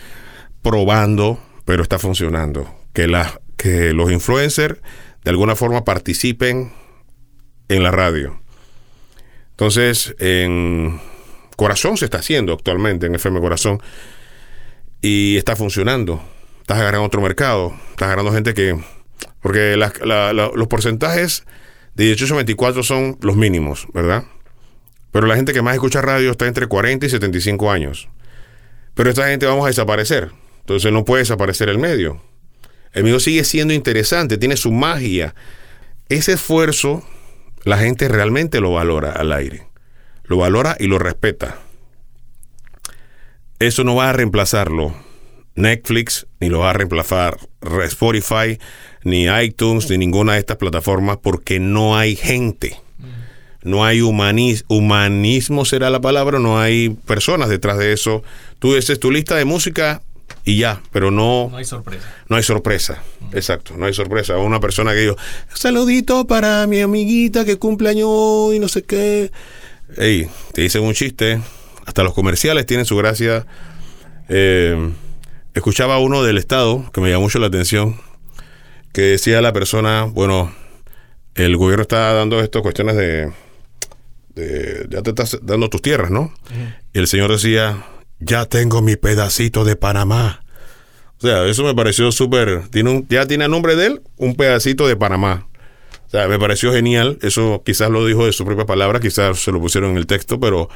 probando, 0.61 1.39
pero 1.65 1.81
está 1.81 1.97
funcionando. 1.97 2.71
Que, 2.93 3.11
que 3.57 3.91
los 3.93 4.11
influencers 4.11 4.77
de 5.23 5.31
alguna 5.31 5.55
forma 5.55 5.83
participen 5.83 6.71
en 7.69 7.81
la 7.81 7.89
radio. 7.89 8.42
Entonces, 9.53 10.15
en 10.19 10.99
Corazón 11.55 11.97
se 11.97 12.05
está 12.05 12.19
haciendo 12.19 12.53
actualmente, 12.53 13.07
en 13.07 13.15
FM 13.15 13.39
Corazón, 13.39 13.81
y 15.01 15.37
está 15.37 15.55
funcionando 15.55 16.21
estás 16.63 16.79
agarrando 16.79 17.05
otro 17.05 17.21
mercado, 17.21 17.73
estás 17.91 18.07
agarrando 18.07 18.31
gente 18.31 18.53
que... 18.53 18.79
Porque 19.41 19.75
los 19.75 20.67
porcentajes 20.67 21.45
de 21.95 22.05
18 22.05 22.33
a 22.33 22.37
24 22.37 22.83
son 22.83 23.17
los 23.21 23.35
mínimos, 23.35 23.87
¿verdad? 23.93 24.23
Pero 25.11 25.27
la 25.27 25.35
gente 25.35 25.51
que 25.51 25.61
más 25.61 25.73
escucha 25.73 26.01
radio 26.01 26.31
está 26.31 26.47
entre 26.47 26.67
40 26.67 27.05
y 27.05 27.09
75 27.09 27.69
años. 27.69 28.07
Pero 28.93 29.09
esta 29.09 29.27
gente 29.27 29.45
vamos 29.45 29.65
a 29.65 29.67
desaparecer. 29.67 30.31
Entonces 30.61 30.93
no 30.93 31.03
puede 31.03 31.23
desaparecer 31.23 31.67
el 31.67 31.77
medio. 31.77 32.21
El 32.93 33.03
medio 33.03 33.19
sigue 33.19 33.43
siendo 33.43 33.73
interesante, 33.73 34.37
tiene 34.37 34.55
su 34.55 34.71
magia. 34.71 35.35
Ese 36.07 36.33
esfuerzo, 36.33 37.03
la 37.63 37.77
gente 37.77 38.07
realmente 38.07 38.59
lo 38.59 38.71
valora 38.71 39.11
al 39.11 39.31
aire. 39.31 39.67
Lo 40.25 40.37
valora 40.37 40.75
y 40.79 40.87
lo 40.87 40.99
respeta. 40.99 41.59
Eso 43.59 43.83
no 43.83 43.95
va 43.95 44.09
a 44.09 44.13
reemplazarlo 44.13 44.93
Netflix, 45.55 46.27
ni 46.39 46.49
lo 46.49 46.59
va 46.59 46.71
a 46.71 46.73
reemplazar 46.73 47.37
Spotify, 47.85 48.59
ni 49.03 49.25
iTunes, 49.25 49.89
ni 49.89 49.97
ninguna 49.97 50.33
de 50.33 50.39
estas 50.39 50.57
plataformas, 50.57 51.17
porque 51.17 51.59
no 51.59 51.97
hay 51.97 52.15
gente. 52.15 52.79
No 53.63 53.85
hay 53.85 54.01
humanismo, 54.01 55.63
será 55.63 55.89
la 55.89 56.01
palabra, 56.01 56.39
no 56.39 56.59
hay 56.59 56.89
personas 56.89 57.47
detrás 57.47 57.77
de 57.77 57.93
eso. 57.93 58.21
Tú 58.59 58.73
dices 58.73 58.99
tu 58.99 59.09
lista 59.09 59.35
de 59.35 59.45
música 59.45 60.01
y 60.45 60.57
ya, 60.57 60.81
pero 60.91 61.11
no... 61.11 61.47
No 61.49 61.57
hay 61.57 61.65
sorpresa. 61.65 62.07
No 62.27 62.35
hay 62.35 62.43
sorpresa, 62.43 63.03
exacto, 63.31 63.75
no 63.77 63.85
hay 63.85 63.93
sorpresa. 63.93 64.37
Una 64.37 64.59
persona 64.59 64.91
que 64.93 64.99
digo, 64.99 65.17
saludito 65.53 66.27
para 66.27 66.67
mi 66.67 66.81
amiguita 66.81 67.45
que 67.45 67.57
cumple 67.57 67.89
año 67.89 68.53
y 68.53 68.59
no 68.59 68.67
sé 68.67 68.83
qué. 68.83 69.31
Ey, 69.97 70.27
te 70.53 70.61
dicen 70.61 70.83
un 70.83 70.93
chiste, 70.93 71.41
hasta 71.85 72.03
los 72.03 72.13
comerciales 72.13 72.65
tienen 72.65 72.85
su 72.85 72.97
gracia. 72.97 73.45
Eh, 74.29 74.91
escuchaba 75.53 75.99
uno 75.99 76.23
del 76.23 76.37
Estado 76.37 76.89
que 76.91 77.01
me 77.01 77.09
llamó 77.09 77.23
mucho 77.23 77.39
la 77.39 77.47
atención, 77.47 77.99
que 78.91 79.01
decía 79.01 79.41
la 79.41 79.53
persona, 79.53 80.03
bueno, 80.03 80.53
el 81.35 81.57
gobierno 81.57 81.83
está 81.83 82.13
dando 82.13 82.41
estas 82.41 82.61
cuestiones 82.61 82.95
de, 82.95 83.31
ya 84.89 85.01
te 85.01 85.09
estás 85.09 85.39
dando 85.41 85.69
tus 85.69 85.81
tierras, 85.81 86.11
¿no? 86.11 86.33
Y 86.93 86.99
el 86.99 87.07
señor 87.07 87.31
decía, 87.31 87.85
ya 88.19 88.45
tengo 88.45 88.81
mi 88.81 88.95
pedacito 88.95 89.63
de 89.63 89.75
Panamá. 89.75 90.43
O 91.17 91.21
sea, 91.21 91.45
eso 91.45 91.63
me 91.63 91.73
pareció 91.73 92.11
súper, 92.11 92.67
tiene 92.69 92.89
un, 92.89 93.07
ya 93.07 93.25
tiene 93.25 93.45
a 93.45 93.47
nombre 93.47 93.75
de 93.75 93.87
él 93.87 94.01
un 94.17 94.35
pedacito 94.35 94.87
de 94.87 94.95
Panamá. 94.95 95.47
O 96.07 96.09
sea, 96.09 96.27
me 96.27 96.37
pareció 96.37 96.73
genial, 96.73 97.17
eso 97.21 97.63
quizás 97.65 97.89
lo 97.89 98.05
dijo 98.05 98.25
de 98.25 98.33
su 98.33 98.45
propia 98.45 98.65
palabra, 98.65 98.99
quizás 98.99 99.39
se 99.39 99.51
lo 99.51 99.59
pusieron 99.59 99.91
en 99.91 99.97
el 99.97 100.05
texto, 100.05 100.39
pero 100.39 100.69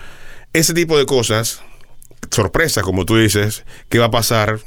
ese 0.53 0.73
tipo 0.73 0.97
de 0.97 1.05
cosas 1.05 1.61
sorpresa, 2.31 2.81
como 2.81 3.05
tú 3.05 3.17
dices, 3.17 3.65
¿qué 3.89 3.99
va 3.99 4.05
a 4.05 4.11
pasar? 4.11 4.59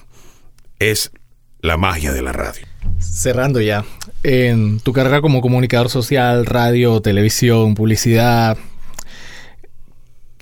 Es 0.78 1.12
la 1.61 1.76
magia 1.76 2.12
de 2.12 2.22
la 2.22 2.33
radio. 2.33 2.66
Cerrando 2.98 3.61
ya, 3.61 3.85
en 4.22 4.80
tu 4.80 4.92
carrera 4.92 5.20
como 5.20 5.40
comunicador 5.40 5.90
social, 5.90 6.46
radio, 6.46 7.00
televisión, 7.00 7.74
publicidad, 7.74 8.56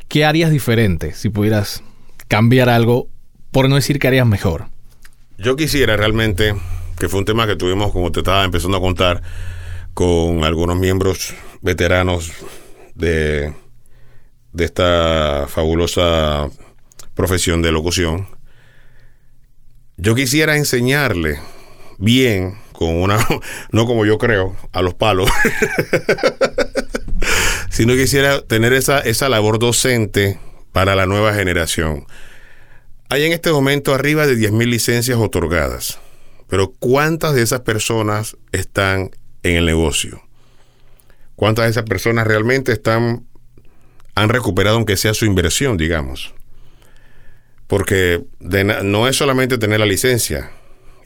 ¿qué 0.08 0.24
harías 0.24 0.50
diferente 0.50 1.14
si 1.14 1.28
pudieras 1.28 1.82
cambiar 2.28 2.68
algo, 2.68 3.08
por 3.50 3.68
no 3.68 3.76
decir 3.76 3.98
que 3.98 4.08
harías 4.08 4.26
mejor? 4.26 4.66
Yo 5.38 5.56
quisiera 5.56 5.96
realmente, 5.96 6.54
que 6.98 7.08
fue 7.08 7.20
un 7.20 7.24
tema 7.24 7.46
que 7.46 7.56
tuvimos, 7.56 7.92
como 7.92 8.12
te 8.12 8.20
estaba 8.20 8.44
empezando 8.44 8.76
a 8.76 8.80
contar, 8.80 9.22
con 9.94 10.44
algunos 10.44 10.78
miembros 10.78 11.34
veteranos 11.60 12.32
de, 12.94 13.52
de 14.52 14.64
esta 14.64 15.46
fabulosa 15.48 16.48
profesión 17.14 17.62
de 17.62 17.72
locución, 17.72 18.28
yo 19.96 20.14
quisiera 20.14 20.56
enseñarle 20.56 21.40
bien, 21.98 22.56
con 22.72 22.90
una, 22.90 23.18
no 23.72 23.86
como 23.86 24.06
yo 24.06 24.18
creo, 24.18 24.56
a 24.72 24.82
los 24.82 24.94
palos, 24.94 25.28
sino 27.70 27.94
quisiera 27.94 28.40
tener 28.42 28.72
esa, 28.72 29.00
esa 29.00 29.28
labor 29.28 29.58
docente 29.58 30.38
para 30.72 30.94
la 30.94 31.06
nueva 31.06 31.34
generación. 31.34 32.06
Hay 33.08 33.24
en 33.24 33.32
este 33.32 33.50
momento 33.50 33.94
arriba 33.94 34.26
de 34.26 34.36
10.000 34.36 34.66
licencias 34.66 35.18
otorgadas, 35.18 35.98
pero 36.48 36.72
¿cuántas 36.78 37.34
de 37.34 37.42
esas 37.42 37.60
personas 37.60 38.36
están 38.52 39.10
en 39.42 39.56
el 39.56 39.66
negocio? 39.66 40.22
¿Cuántas 41.36 41.66
de 41.66 41.70
esas 41.70 41.84
personas 41.84 42.26
realmente 42.26 42.72
están 42.72 43.26
han 44.14 44.28
recuperado 44.28 44.76
aunque 44.76 44.96
sea 44.96 45.14
su 45.14 45.24
inversión, 45.24 45.76
digamos? 45.76 46.34
Porque 47.66 48.24
no 48.40 49.08
es 49.08 49.16
solamente 49.16 49.58
tener 49.58 49.78
la 49.78 49.86
licencia, 49.86 50.50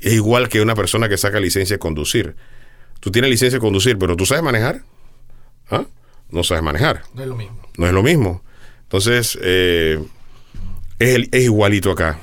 es 0.01 0.13
igual 0.15 0.49
que 0.49 0.61
una 0.61 0.75
persona 0.75 1.09
que 1.09 1.17
saca 1.17 1.39
licencia 1.39 1.75
de 1.77 1.79
conducir. 1.79 2.35
Tú 2.99 3.11
tienes 3.11 3.31
licencia 3.31 3.59
de 3.59 3.61
conducir, 3.61 3.99
pero 3.99 4.17
tú 4.17 4.27
sabes 4.27 4.43
manejar. 4.43 4.83
¿Ah? 5.71 5.87
No 6.31 6.43
sabes 6.43 6.63
manejar. 6.63 7.03
No 7.15 7.23
es 7.23 7.29
lo 7.29 7.37
mismo. 7.37 7.61
No 7.77 7.87
es 7.87 7.93
lo 7.93 8.03
mismo. 8.03 8.43
Entonces, 8.93 9.39
eh, 9.41 10.05
es, 10.99 11.27
es, 11.33 11.45
igualito 11.45 11.91
acá. 11.91 12.19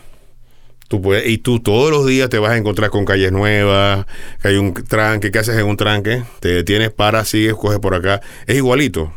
Puedes, 0.87 1.27
y 1.27 1.39
tú 1.39 1.59
todos 1.59 1.89
los 1.89 2.05
días 2.05 2.29
te 2.29 2.37
vas 2.37 2.51
a 2.51 2.57
encontrar 2.57 2.91
con 2.91 3.05
calles 3.05 3.31
nuevas, 3.31 4.05
que 4.39 4.49
hay 4.49 4.57
un 4.57 4.75
tranque, 4.75 5.31
¿qué 5.31 5.39
haces 5.39 5.57
en 5.57 5.65
un 5.65 5.77
tranque? 5.77 6.21
Te 6.41 6.49
detienes, 6.49 6.91
para, 6.91 7.25
sigues, 7.25 7.55
coges 7.55 7.79
por 7.79 7.95
acá. 7.95 8.21
Es 8.45 8.57
igualito. 8.57 9.11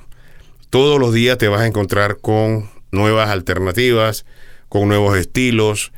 Todos 0.70 0.98
los 0.98 1.12
días 1.12 1.36
te 1.36 1.48
vas 1.48 1.60
a 1.60 1.66
encontrar 1.66 2.16
con 2.22 2.70
nuevas 2.90 3.28
alternativas, 3.28 4.24
con 4.70 4.88
nuevos 4.88 5.18
estilos, 5.18 5.92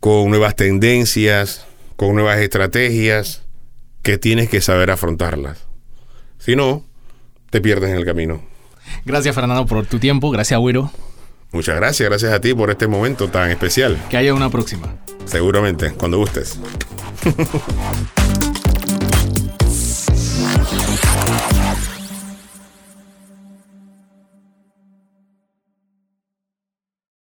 con 0.00 0.30
nuevas 0.30 0.56
tendencias, 0.56 1.66
con 1.96 2.14
nuevas 2.14 2.38
estrategias 2.38 3.42
que 4.00 4.16
tienes 4.16 4.48
que 4.48 4.62
saber 4.62 4.90
afrontarlas. 4.90 5.66
Si 6.38 6.56
no, 6.56 6.82
te 7.50 7.60
pierdes 7.60 7.90
en 7.90 7.98
el 7.98 8.06
camino. 8.06 8.53
Gracias 9.04 9.34
Fernando 9.34 9.66
por 9.66 9.86
tu 9.86 9.98
tiempo, 9.98 10.30
gracias 10.30 10.58
Wiro. 10.60 10.90
Muchas 11.52 11.76
gracias, 11.76 12.08
gracias 12.08 12.32
a 12.32 12.40
ti 12.40 12.52
por 12.52 12.70
este 12.70 12.88
momento 12.88 13.28
tan 13.28 13.50
especial. 13.50 13.96
Que 14.10 14.16
haya 14.16 14.34
una 14.34 14.50
próxima. 14.50 14.96
Seguramente, 15.24 15.92
cuando 15.92 16.18
gustes. 16.18 16.58